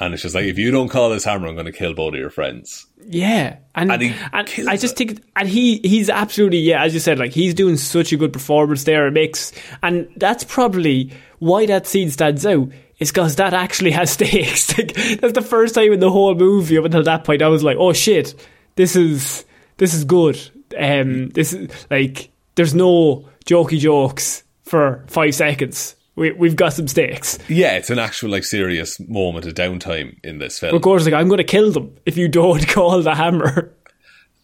[0.00, 2.14] And it's just like, if you don't call this hammer, I'm going to kill both
[2.14, 2.86] of your friends.
[3.06, 3.58] yeah.
[3.74, 7.32] And, And and I just think, and he, he's absolutely, yeah, as you said, like
[7.32, 9.06] he's doing such a good performance there.
[9.06, 12.68] It makes, and that's probably why that scene stands out.
[12.98, 14.76] Is because that actually has stakes.
[14.76, 17.62] like, that's the first time in the whole movie up until that point I was
[17.62, 18.34] like, oh shit,
[18.76, 19.44] this is
[19.78, 20.38] this is good.
[20.78, 25.96] Um, this is like there's no jokey jokes for five seconds.
[26.20, 27.38] We we've got some stakes.
[27.48, 30.76] Yeah, it's an actual like serious moment of downtime in this film.
[30.76, 33.72] Of course, like I'm going to kill them if you don't call the hammer.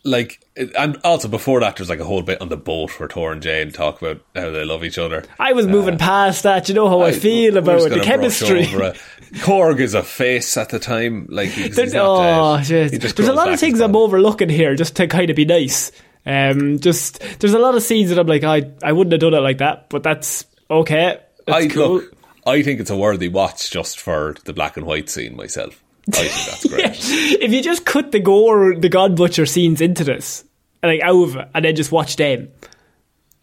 [0.02, 3.30] like and also before that there's like a whole bit on the boat where Thor
[3.30, 5.22] and Jane talk about how they love each other.
[5.38, 6.70] I was moving past that.
[6.70, 8.64] You know how I, feel about it, the chemistry.
[8.64, 11.26] Korg is a face at the time.
[11.28, 15.28] Like he's, There's, oh, There's a lot of things I'm overlooking here just to kind
[15.28, 15.92] of be nice.
[16.24, 19.34] Um, just there's a lot of scenes that I'm like, I I wouldn't have done
[19.34, 21.20] it like that, but that's okay.
[21.48, 21.94] I cool.
[21.94, 22.12] look.
[22.46, 25.82] I think it's a worthy watch just for the black and white scene myself.
[26.08, 26.66] I think that's
[27.02, 27.40] great.
[27.42, 30.44] if you just cut the Gorr, the God Butcher scenes into this,
[30.82, 32.48] like out of it, and then just watch them,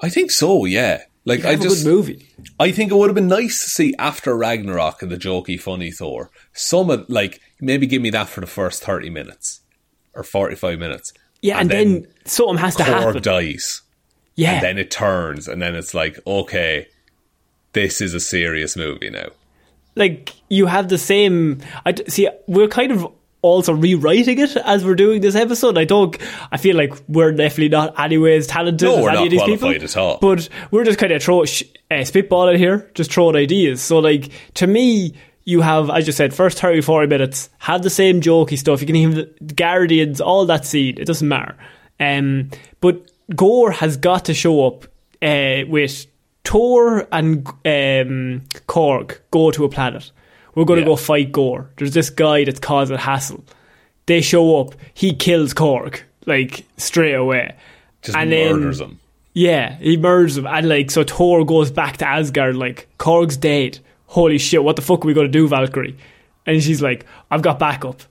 [0.01, 0.65] I think so.
[0.65, 1.03] Yeah.
[1.25, 2.27] Like I just good movie.
[2.59, 5.89] I think it would have been nice to see after Ragnarok and the jokey, funny
[5.89, 9.61] Thor, some of, like maybe give me that for the first thirty minutes
[10.13, 11.13] or forty-five minutes.
[11.41, 13.21] Yeah, and, then, something has to Korg happen.
[13.21, 13.81] dies,
[14.35, 16.87] yeah, and then it turns, and then it's like, okay,
[17.74, 19.28] this is a serious movie now.
[19.95, 21.59] like you have the same.
[21.86, 22.30] I see.
[22.47, 23.07] We're kind of
[23.41, 25.78] also rewriting it as we're doing this episode.
[25.78, 26.15] I don't.
[26.51, 29.71] I feel like we're definitely not anyways talented No, as any not of these qualified
[29.82, 29.86] people.
[29.86, 30.17] at all.
[30.21, 33.82] But we're just kind of throw sh- uh, spitballing here, just throwing ideas.
[33.82, 35.13] So like to me.
[35.45, 38.80] You have, as you said, first 30, 40 minutes, have the same jokey stuff.
[38.80, 40.97] You can even the Guardians, all that scene.
[40.97, 41.57] It doesn't matter.
[41.99, 42.49] Um,
[42.80, 44.86] but Gorr has got to show up
[45.21, 46.05] uh, with
[46.45, 50.11] Thor and um, Korg go to a planet.
[50.55, 50.87] We're going to Yeah.
[50.91, 51.69] go fight Gorr.
[51.77, 53.43] There's this guy that's causing hassle.
[54.05, 54.75] They show up.
[54.93, 57.55] He kills Korg like straight away.
[58.01, 58.99] Just And then- murders him.
[59.35, 62.55] Yeah, he murders him, and like so Thor goes back to Asgard.
[62.55, 63.79] Like Korg's dead.
[64.05, 64.63] Holy shit!
[64.63, 65.97] What the fuck are we going to do, Valkyrie?
[66.45, 68.01] And she's like, I've got backup.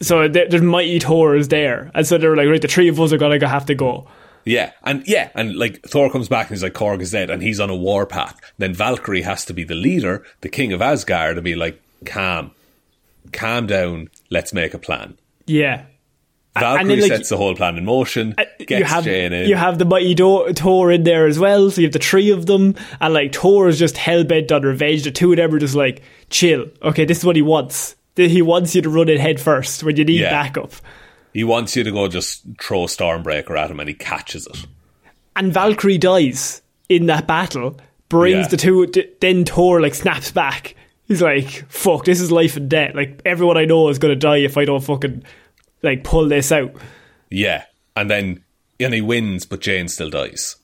[0.00, 3.00] So there- there's mighty Thor is there, and so they're like, right, the three of
[3.00, 4.06] us are gonna have to go.
[4.44, 7.42] Yeah, and yeah, and like Thor comes back and he's like, Korg is dead, and
[7.42, 8.40] he's on a warpath.
[8.58, 12.52] Then Valkyrie has to be the leader, the king of Asgard, and be like, calm,
[13.32, 15.16] calm down, let's make a plan.
[15.46, 15.84] Yeah,
[16.58, 19.48] Valkyrie then, like, sets the whole plan in motion, uh, gets you have Jane in.
[19.48, 21.70] you have the mighty Do- Thor in there as well.
[21.70, 24.62] So you have the three of them, and like Thor is just hell bent on
[24.62, 25.04] revenge.
[25.04, 26.66] The two of them are just like, chill.
[26.82, 27.94] Okay, this is what he wants.
[28.16, 30.30] He wants you to run it head first when you need Yeah.
[30.30, 30.72] backup.
[31.32, 34.66] He wants you to go just throw Stormbreaker at him, and he catches it.
[35.36, 37.76] and Valkyrie dies in that battle,
[38.08, 38.48] brings Yeah.
[38.48, 38.92] the two.
[39.20, 40.74] Then Thor like snaps back.
[41.06, 42.94] He's like, "Fuck, this is life and death.
[42.94, 45.22] Like everyone I know is gonna die if I don't fucking
[45.82, 46.72] like pull this out."
[47.30, 47.64] Yeah,
[47.96, 48.42] and then
[48.80, 50.56] and he wins, but Jane still dies.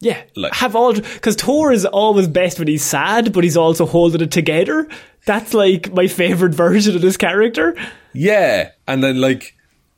[0.00, 3.86] Yeah, Like- have all because Thor is always best when he's sad, but he's also
[3.86, 4.86] holding it together.
[5.24, 7.74] That's like my favorite version of this character.
[8.12, 9.53] Yeah, and then like,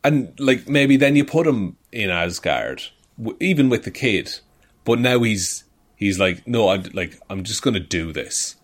[0.06, 2.82] and like maybe then you put him in Asgard,
[3.18, 4.38] w- even with the kid,
[4.84, 5.64] but now he's
[5.96, 8.56] he's like, no, I'm like, I'm just gonna do this.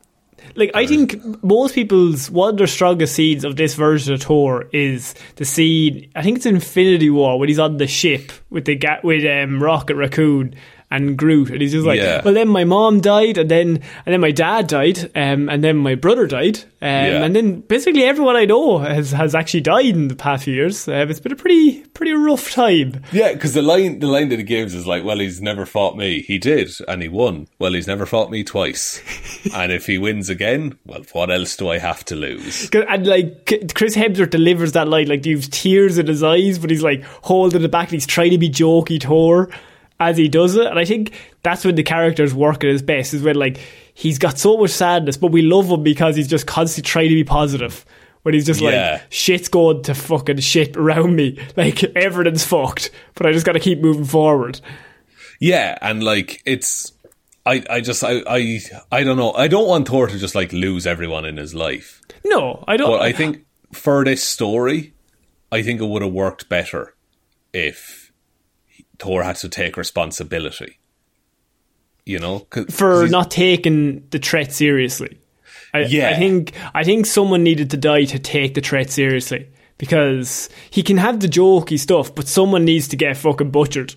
[0.57, 4.69] Like I think most people's one of their strongest scenes of this version of Thor
[4.73, 6.11] is the scene.
[6.17, 9.63] I think it's Infinity War when he's on the ship with the ga- with um,
[9.63, 10.55] Rocket Raccoon,
[10.93, 12.23] and Groot, and he's just like, Yeah.
[12.25, 15.77] well, then my mom died, and then and then my dad died, um, and then
[15.79, 17.25] my brother died, um, Yeah.
[17.25, 20.87] and then basically everyone I know has has actually died in the past few years.
[20.89, 23.03] Um, it's been a pretty pretty rough time.
[23.13, 25.97] Yeah, because the line the line that he gives is like, "Well, he's never fought
[25.97, 26.23] me.
[26.23, 27.49] He did, and he won.
[27.59, 29.01] Well, he's never fought me twice.
[29.55, 32.71] and if he wins again, well, what else do I have to lose?
[32.75, 36.83] And like Chris Hemsworth delivers that line, like you've tears in his eyes, but he's
[36.83, 39.49] like holding it back and he's trying to be jokey Thor
[40.11, 40.67] as he does it.
[40.67, 43.59] And I think that's when the characters work at his best, is when like
[43.95, 47.15] he's got so much sadness, but we love him because he's just constantly trying to
[47.15, 47.85] be positive.
[48.23, 48.93] When he's just Yeah.
[49.01, 51.39] like, shit's going to fucking shit around me.
[51.57, 52.91] Like, everything's fucked.
[53.15, 54.61] But I just gotta keep moving forward.
[55.41, 56.93] Yeah, and like it's,
[57.45, 58.61] I, I just, I, I,
[58.93, 59.33] I don't know.
[59.33, 62.01] I don't want Thor to just like lose everyone in his life.
[62.25, 62.91] No, I don't.
[62.93, 64.95] But I think for this story,
[65.51, 66.95] I think it would have worked better
[67.53, 68.02] if
[69.03, 70.79] Thor had to take responsibility.
[72.07, 75.19] You know, for not taking the threat seriously.
[75.75, 76.11] I, Yeah.
[76.11, 79.49] I think I think someone needed to die to take the threat seriously
[79.79, 83.95] because he can have the jokey stuff, but someone needs to get fucking butchered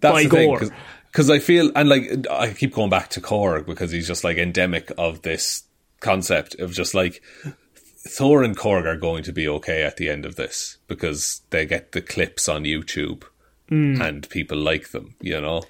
[0.00, 0.60] by the gore.
[1.06, 4.38] because I feel and like I keep going back to Korg because he's just like
[4.38, 5.64] endemic of this
[6.00, 7.22] concept of just like
[8.08, 11.64] Thor and Korg are going to be okay at the end of this because they
[11.66, 13.24] get the clips on YouTube
[13.68, 14.00] Hmm.
[14.00, 15.62] and people like them, you know.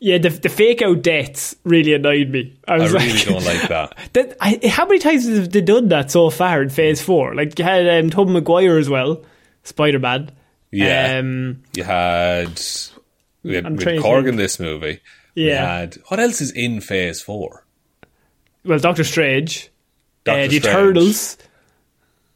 [0.00, 2.56] yeah, the, the fake out deaths really annoyed me.
[2.68, 3.98] I I really like, don't like that.
[4.12, 7.34] that, I, how many times have they done that so far in Phase Four?
[7.34, 9.24] Like you had um, Tobey Maguire as well,
[9.64, 10.30] Spider Man.
[10.70, 11.18] Yeah.
[11.18, 12.60] Um, You had
[13.42, 15.00] we had, we had Korg in this movie.
[15.34, 15.78] We Yeah.
[15.78, 17.64] had what else is in Phase Four?
[18.64, 19.70] well, Doctor Strange,
[20.24, 20.66] Doctor uh, the Strange.
[20.66, 21.38] Eternals.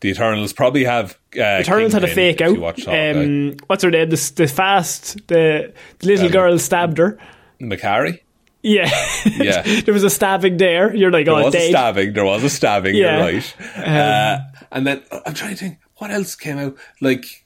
[0.02, 1.16] The Eternals probably have.
[1.36, 2.58] Uh, Eternals had a fake out.
[2.88, 4.10] Um, what's her name?
[4.10, 7.18] The, the fast, the, the little Um, girl stabbed her.
[7.60, 8.20] Makkari.
[8.62, 8.90] Yeah,
[9.26, 9.62] Yeah.
[9.82, 10.94] there was a stabbing there.
[10.94, 12.12] You're like, There oh, there was a stabbing.
[12.12, 12.94] There was a stabbing.
[12.94, 13.16] Yeah.
[13.28, 13.56] You're right.
[13.78, 14.38] uh,
[14.70, 16.76] and then uh, I'm trying to think what else came out.
[17.00, 17.44] Like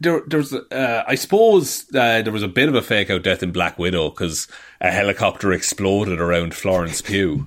[0.00, 0.52] there, there was.
[0.54, 3.78] Uh, I suppose uh, there was a bit of a fake out death in Black
[3.78, 4.48] Widow because
[4.80, 7.46] a helicopter exploded around Florence Pugh,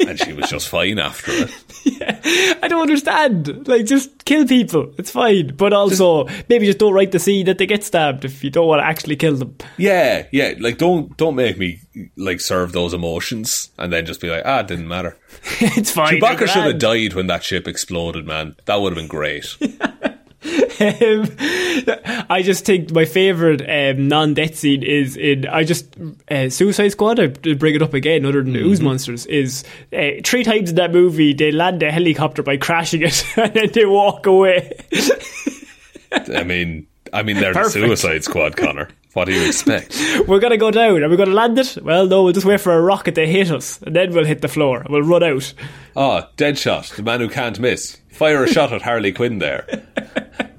[0.00, 1.50] and she was just fine after it.
[1.84, 2.18] Yeah.
[2.62, 3.68] I don't understand.
[3.68, 4.94] Like, just kill people.
[4.96, 5.54] It's fine.
[5.54, 8.66] But also, maybe just don't write the scene that they get stabbed if you don't
[8.66, 9.54] want to actually kill them.
[9.76, 10.54] Yeah, yeah.
[10.58, 11.80] Like don't don't make me
[12.16, 15.18] like serve those emotions and then just be like, ah, it didn't matter.
[15.60, 16.14] it's fine.
[16.14, 18.56] Chewbacca should have died when that ship exploded, man.
[18.64, 19.56] That would have been great.
[20.44, 21.28] Um,
[22.28, 25.94] I just think my favourite um, non-death scene is in I just
[26.30, 27.20] uh, Suicide Squad.
[27.20, 30.70] I to bring it up again, other than the ooze monsters, is uh, three times
[30.70, 34.72] in that movie they land a helicopter by crashing it and then they walk away.
[36.12, 37.74] I mean, I mean, they're Perfect.
[37.74, 38.88] the Suicide Squad, Conor.
[39.14, 39.96] What do you expect?
[40.26, 41.02] We're gonna go down.
[41.02, 41.78] Are we gonna land it?
[41.82, 42.24] Well, no.
[42.24, 44.84] We'll just wait for a rocket to hit us, and then we'll hit the floor.
[44.90, 45.54] We'll run out.
[45.94, 47.98] Oh, Deadshot, the man who can't miss.
[48.10, 49.66] Fire a shot at Harley Quinn there.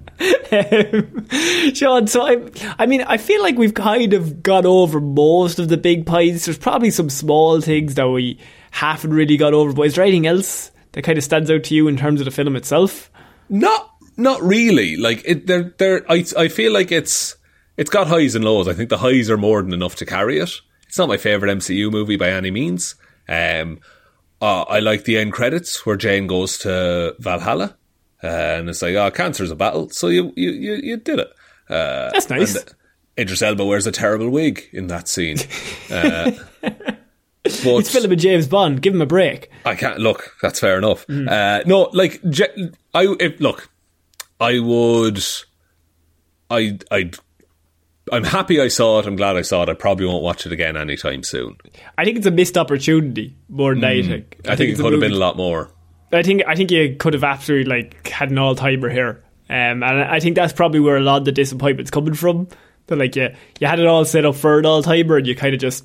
[0.51, 1.27] Um,
[1.73, 2.49] Shaun, so I,
[2.79, 6.45] I mean, I feel like we've kind of gone over most of the big points.
[6.45, 8.39] There's probably some small things that we
[8.71, 9.73] haven't really got over.
[9.73, 12.25] But is there anything else that kind of stands out to you in terms of
[12.25, 13.11] the film itself?
[13.49, 14.97] Not, not really.
[14.97, 16.11] Like it, they're, they're.
[16.11, 17.35] I, I feel like it's,
[17.77, 18.67] it's got highs and lows.
[18.67, 20.51] I think the highs are more than enough to carry it.
[20.87, 22.95] It's not my favorite MCU movie by any means.
[23.27, 23.79] Um,
[24.41, 27.75] uh, I like the end credits where Jane goes to Valhalla,
[28.23, 31.29] uh, and it's like, oh, cancer's a battle, so you, you, you, you did it.
[31.69, 32.55] Uh, That's nice.
[32.55, 32.73] And
[33.17, 35.37] Idris Elba wears a terrible wig in that scene.
[35.89, 36.99] Uh, but
[37.43, 38.81] It's filming James Bond.
[38.81, 39.49] Give him a break.
[39.65, 40.35] I can't look.
[40.41, 41.09] That's fair enough.
[41.09, 42.21] Uh, no, like
[42.93, 43.69] I if, look.
[44.39, 45.23] I would.
[46.49, 47.11] I I.
[48.11, 49.07] I'm happy I saw it.
[49.07, 49.69] I'm glad I saw it.
[49.69, 51.57] I probably won't watch it again anytime soon.
[51.97, 54.21] I think it's a missed opportunity more than anything.
[54.43, 54.51] Hmm.
[54.51, 55.71] I, think, it's it could have been a lot more.
[56.11, 59.83] I think I think you could have absolutely like had an all timer here, um,
[59.83, 62.47] and I think that's probably where a lot of the disappointment's coming from.
[62.87, 63.29] That like you
[63.59, 65.83] you had it all set up for an all timer, and you kind of just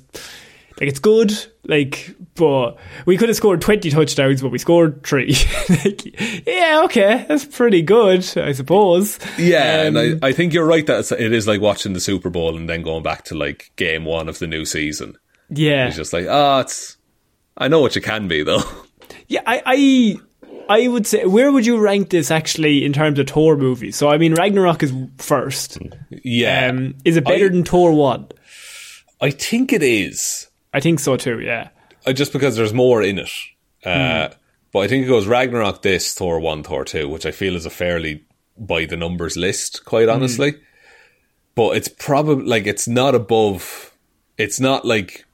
[0.79, 1.31] like it's good,
[1.65, 5.35] like but we could have scored twenty touchdowns, but we scored three.
[5.69, 9.19] like, yeah, okay, that's pretty good, I suppose.
[9.37, 12.55] Yeah, Um, and I, I think you're right that it's, like watching the Super Bowl
[12.55, 15.17] and then going back to like game one of the new season.
[15.49, 16.97] yeah, It's just like, ah, it's.
[17.57, 18.61] I know what you can be though.
[19.27, 20.15] Yeah, I, I
[20.83, 23.95] I would say where would you rank this actually in terms of Thor movies?
[23.97, 25.77] So I mean Ragnarok is first.
[26.09, 28.27] Yeah, Um, is it better I- than Thor one?
[29.21, 30.47] I think it is.
[30.73, 31.39] I think so too.
[31.39, 31.69] Yeah.
[32.05, 33.29] uh, just because there's more in it.
[33.85, 34.29] Uh,
[34.71, 37.65] But I think it goes Ragnarok, this, Thor 1, Thor 2, which I feel is
[37.65, 38.23] a fairly
[38.57, 40.53] by the numbers list, quite honestly.
[41.55, 43.87] But it's probably, like, it's not above
[44.37, 45.25] it's not like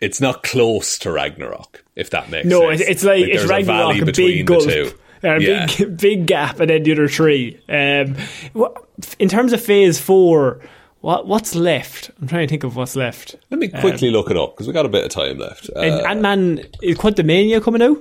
[0.00, 2.80] it's not close to Ragnarok, if that makes No, sense.
[2.80, 4.92] it's, it's like, it's there's a Ragnarok, valley a, between big gulp, the two.
[5.28, 5.66] a Yeah.
[5.66, 7.58] big big gap, and then the other three.
[7.68, 8.16] Um,
[9.18, 10.60] in terms of Phase Four,
[11.00, 12.10] what what's left?
[12.20, 13.36] I'm trying to think of what's left.
[13.50, 15.68] Let me quickly look it up because we got a bit of time left.
[15.70, 17.98] And Uh, Ant Man is Quantumania coming out?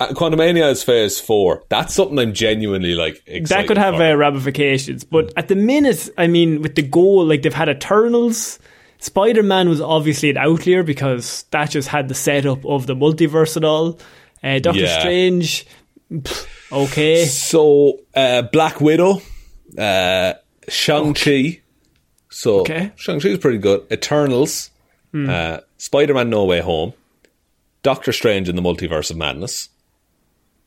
[0.00, 1.62] Uh, Quantumania is phase four.
[1.68, 5.04] That's something I'm genuinely like that could have uh, ramifications.
[5.04, 8.58] But at the minute, I mean, with the goal, like they've had Eternals.
[8.98, 13.56] Spider Man was obviously an outlier because that just had the setup of the multiverse
[13.56, 13.98] and all.
[14.44, 14.98] Uh, Doctor Yeah.
[15.00, 15.66] Strange,
[16.12, 17.24] pff, okay.
[17.24, 19.20] So uh, Black Widow,
[19.76, 20.34] uh,
[20.68, 21.61] Shang Chi.
[22.32, 22.92] So Okay.
[22.96, 23.86] Shang Chi is pretty good.
[23.92, 24.70] Eternals,
[25.14, 26.94] uh, Spider Man No Way Home,
[27.82, 29.68] Doctor Strange in the Multiverse of Madness,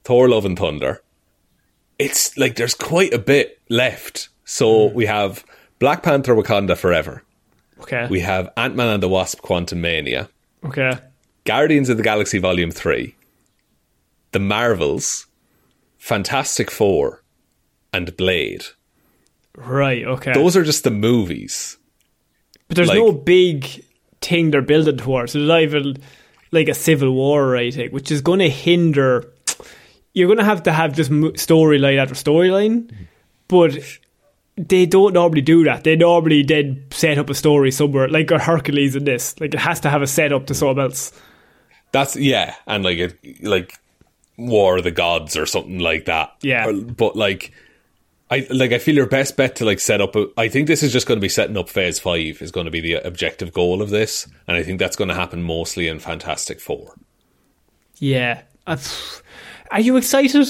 [0.03, 1.01] Thor: Love and Thunder.
[1.97, 4.29] It's like there's quite a bit left.
[4.43, 5.43] So we have
[5.79, 7.23] Black Panther: Wakanda Forever.
[7.79, 8.07] Okay.
[8.09, 10.29] We have Ant Man and the Wasp: Quantumania.
[10.63, 10.99] okay.
[11.45, 13.13] Guardians of the Galaxy Volume 3,
[14.31, 15.27] The Marvels,
[15.99, 17.21] Fantastic Four,
[17.93, 18.65] and Blade.
[19.55, 20.33] Right, okay.
[20.33, 21.77] Those are just the movies.
[22.67, 23.83] but there's like- no big
[24.21, 25.33] thing they're building towards.
[25.33, 25.97] There's not even
[26.51, 29.31] like a civil war or anything, which is going to hinder.
[30.13, 32.91] You're going to have to have just storyline after storyline,
[33.47, 33.77] but
[34.57, 35.83] they don't normally do that.
[35.83, 39.39] They normally then set up a story somewhere, like a Hercules in this.
[39.39, 41.11] Like it has to have a setup to something else.
[41.91, 43.77] That's yeah, and like it, like
[44.37, 46.33] War of the Gods or something like that.
[46.41, 46.71] Yeah.
[46.71, 47.51] But like
[48.29, 50.15] I like I feel your best bet to like set up.
[50.15, 52.65] A, I think this is just going to be setting up Phase Five is going
[52.65, 55.87] to be the objective goal of this, and I think that's going to happen mostly
[55.87, 56.95] in Fantastic Four.
[57.97, 58.41] Yeah.
[58.65, 59.21] Uh, pff.
[59.69, 60.47] Are you excited?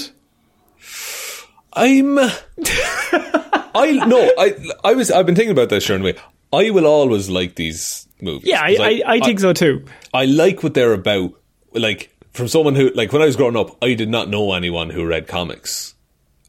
[1.73, 2.17] I'm.
[2.17, 4.31] I no.
[4.37, 5.11] I I was.
[5.11, 6.19] I've been thinking about this the week.
[6.53, 8.47] I will always like these movies.
[8.47, 9.85] Yeah, I, I, I think so too.
[10.13, 11.33] I like what they're about.
[11.73, 14.89] Like from someone who, like when I was growing up, I did not know anyone
[14.89, 15.95] who read comics,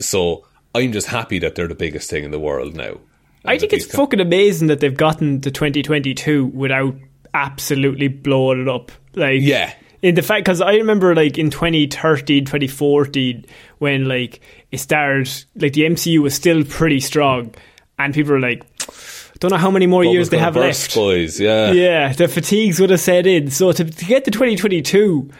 [0.00, 0.44] so
[0.76, 2.98] I'm just happy that they're the biggest thing in the world now.
[3.44, 6.94] I think it's fucking amazing that they've gotten to 2022 without
[7.32, 8.90] absolutely blowing it up.
[9.14, 9.72] Like, Yeah.
[10.02, 13.44] In the fact, because I remember like in 2013, 2014,
[13.78, 17.54] when like it started, like the MCU was still pretty strong,
[17.98, 18.62] and people were like,
[19.38, 20.94] don't know how many more years they have burst, left.
[20.94, 21.40] boys.
[21.40, 23.50] Yeah, Yeah, the fatigues would have set in.
[23.50, 25.30] So to, to get to 2022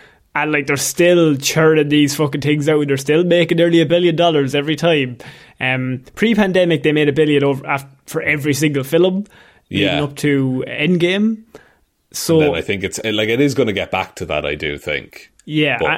[0.42, 4.16] and like they're still churning these fucking things out, they're still making nearly a billion
[4.16, 5.18] dollars every time.
[5.60, 9.24] Um, pre-pandemic, they made a billion over af- for every single film,
[9.70, 10.02] leading Yeah.
[10.04, 11.42] up to Endgame.
[12.12, 14.46] So Then I think it's like it is going to get back to that.
[14.46, 15.30] I do think.
[15.44, 15.88] yeah, But-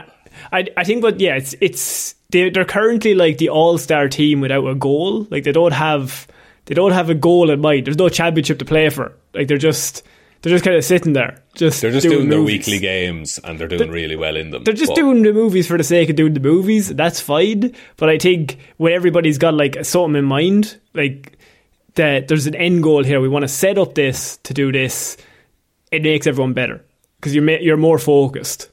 [0.53, 4.09] I, I I think, but yeah, it's it's they they're currently like the all star
[4.09, 5.27] team without a goal.
[5.31, 6.29] Like they don't have
[6.67, 7.87] they don't have a goal in mind.
[7.87, 9.13] There's no championship to play for.
[9.35, 10.03] Like they're just
[10.43, 11.43] they're just kind of sitting there.
[11.55, 12.59] Just They're just doing, their movies.
[12.67, 14.63] weekly games and they're doing really well in them.
[14.65, 16.89] They're just But- doing the movies for the sake of doing the movies.
[16.95, 17.73] That's fine.
[17.97, 21.33] But I think when everybody's got like something in mind, like
[21.95, 23.21] that there's an end goal here.
[23.21, 25.17] We want to set up this to do this.
[25.91, 26.85] It makes everyone better
[27.19, 28.69] because you're you're more focused.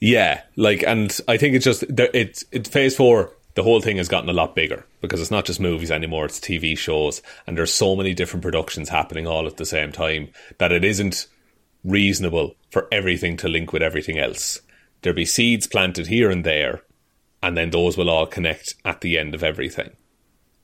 [0.00, 3.32] Yeah, like, and I think it's just it's it's phase four.
[3.58, 6.38] The whole thing has gotten a lot bigger because it's not just movies anymore; it's
[6.38, 10.28] TV shows, and there's so many different productions happening all at the same time
[10.58, 11.26] that it isn't
[11.82, 14.60] reasonable for everything to link with everything else.
[15.02, 16.82] There'll be seeds planted here and there,
[17.42, 19.90] and then those will all connect at the end of everything.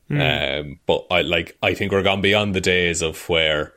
[0.08, 3.72] Um, but I like I think we're gone beyond the days of where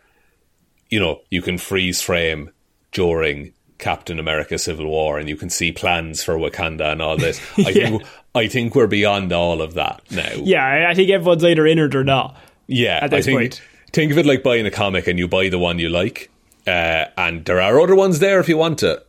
[0.91, 2.51] you know you can freeze frame
[2.91, 7.39] during Captain America Civil War and you can see plans for Wakanda and all this.
[7.57, 8.03] I think
[8.35, 10.29] I think we're beyond all of that now.
[10.35, 12.37] Yeah, I- think everyone's either in it or not.
[12.67, 13.61] Yeah, At this I think point.
[13.93, 16.29] think of it like buying a comic and you buy the one you like,
[16.65, 19.07] uh, and there are other ones there if you want it,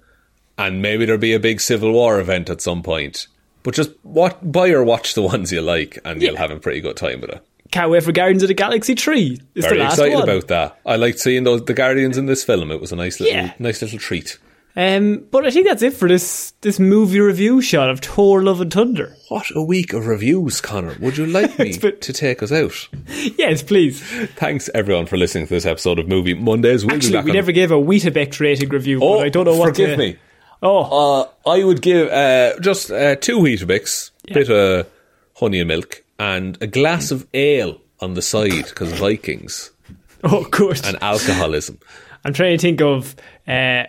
[0.57, 3.27] and maybe there'll be a big Civil War event at some point.
[3.65, 6.81] But just what buy or watch the ones you like, and you'll have a pretty
[6.81, 7.43] good time with it.
[7.73, 9.41] Can't wait for Guardians of the Galaxy three.
[9.55, 10.23] It's Very the last excited one.
[10.23, 10.79] about that.
[10.87, 12.71] I liked seeing those the Guardians in this film.
[12.71, 13.53] It was a nice little Yeah.
[13.59, 14.39] nice little treat.
[14.81, 18.61] Um, but I think that's it for this this movie review shot of Thor: Love
[18.61, 19.17] and Thunder.
[19.29, 20.97] What a week of reviews, Conor.
[21.01, 22.89] Would you like me It's been- to take us out?
[23.37, 24.01] Yes, please.
[24.37, 26.87] Thanks everyone for listening to this episode of Movie Mondays.
[26.87, 29.01] We'll Actually, we on- never gave a Weetabix rating review.
[29.03, 29.71] Oh, but I don't know what.
[29.71, 30.17] forgive to, me.
[30.63, 34.87] Oh, Uh, I would give uh, just uh, two Weetabix, bit of
[35.35, 39.73] honey and milk, and a glass of ale on the side because Vikings
[40.25, 40.81] oh, good.
[40.87, 41.81] and alcoholism.
[42.25, 43.17] I'm trying to think of.
[43.49, 43.85] Uh,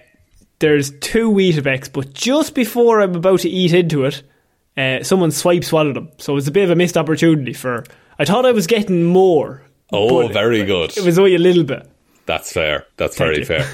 [0.60, 4.24] there's two Weetabix, but just before I'm about to eat into it,
[4.78, 6.10] uh, someone swipe swallowed them.
[6.18, 7.86] So it's a bit of a missed opportunity for.
[8.18, 9.64] I thought I was getting more.
[9.91, 10.95] Oh, very good.
[10.97, 11.89] It was only a little bit.
[12.26, 12.86] That's fair.
[12.97, 13.68] That's very fair.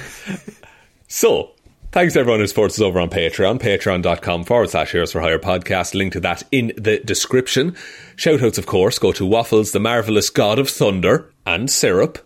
[1.08, 1.52] so,
[1.96, 5.94] Thanks everyone who supports us over on Patreon, patreon.com forward slash Heroes for Hire podcast.
[5.94, 7.72] Link to that in the description.
[8.16, 12.18] Shoutouts, of course, go to Waffles, the marvellous god of thunder and syrup,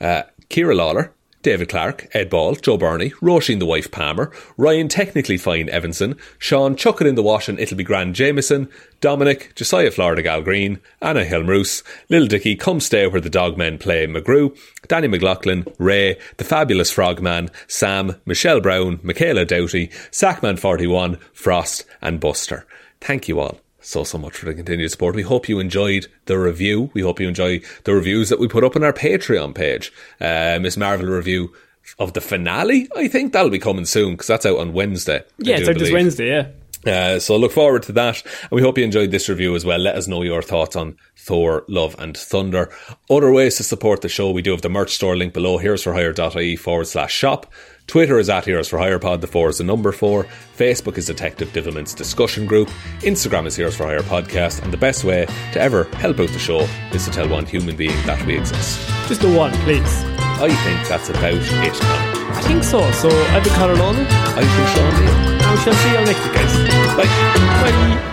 [0.00, 1.12] uh, Ciara Lawler,
[1.46, 6.74] David Clarke, Ed Ball, Joe Bernie, Róisín the wife Palmer, Ryan technically fine Evanson, Shaun
[6.74, 8.68] chuck it in the wash and it'll be grand Jamieson,
[9.00, 13.78] Dominic, Josiah Florida Gal Green, Anna Hjelmroos, Little Dicky, Come Stay Where the Dog Men
[13.78, 21.84] Play McGrew, Danny McLaughlin, Ray, The Fabulous Frogman, Sam, Michelle Browne, Michaela Doughty, Sackman41, Frost
[22.02, 22.66] and Buster.
[23.00, 25.14] Thank you all so so much for the continued support.
[25.14, 26.90] We hope you enjoyed the review.
[26.92, 29.92] We hope you enjoy the reviews that we put up on our Patreon page.
[30.20, 30.76] Uh, Ms.
[30.76, 31.54] Marvel review
[31.98, 32.88] of the finale.
[32.96, 35.22] I think that'll be coming soon because that's out on Wednesday.
[35.38, 36.28] Yeah, it's out this Wednesday.
[36.28, 36.48] Yeah.
[36.84, 38.22] Uh, so look forward to that.
[38.42, 39.78] And we hope you enjoyed this review as well.
[39.78, 42.72] Let us know your thoughts on Thor, Love and Thunder.
[43.10, 46.56] Other ways to support the show, we do have the merch store link below, heroesforhire.ie
[46.56, 47.52] forward slash shop.
[47.86, 50.24] Twitter is at Heroes for Hire Pod, the four is the number four.
[50.56, 52.68] Facebook is Detective Divilment's discussion group.
[53.00, 54.62] Instagram is Heroes for Hire Podcast.
[54.62, 56.60] And the best way to ever help out the show
[56.92, 58.80] is to tell one human being that we exist.
[59.06, 60.02] Just the one, please.
[60.38, 61.82] I think that's about it.
[61.82, 62.90] I think so.
[62.90, 63.74] So I've been Conor.
[63.80, 65.42] I've been Shaun Meighan.
[65.42, 66.96] And we shall see you next week, guys.
[66.96, 67.04] Bye.
[67.06, 68.12] Bye.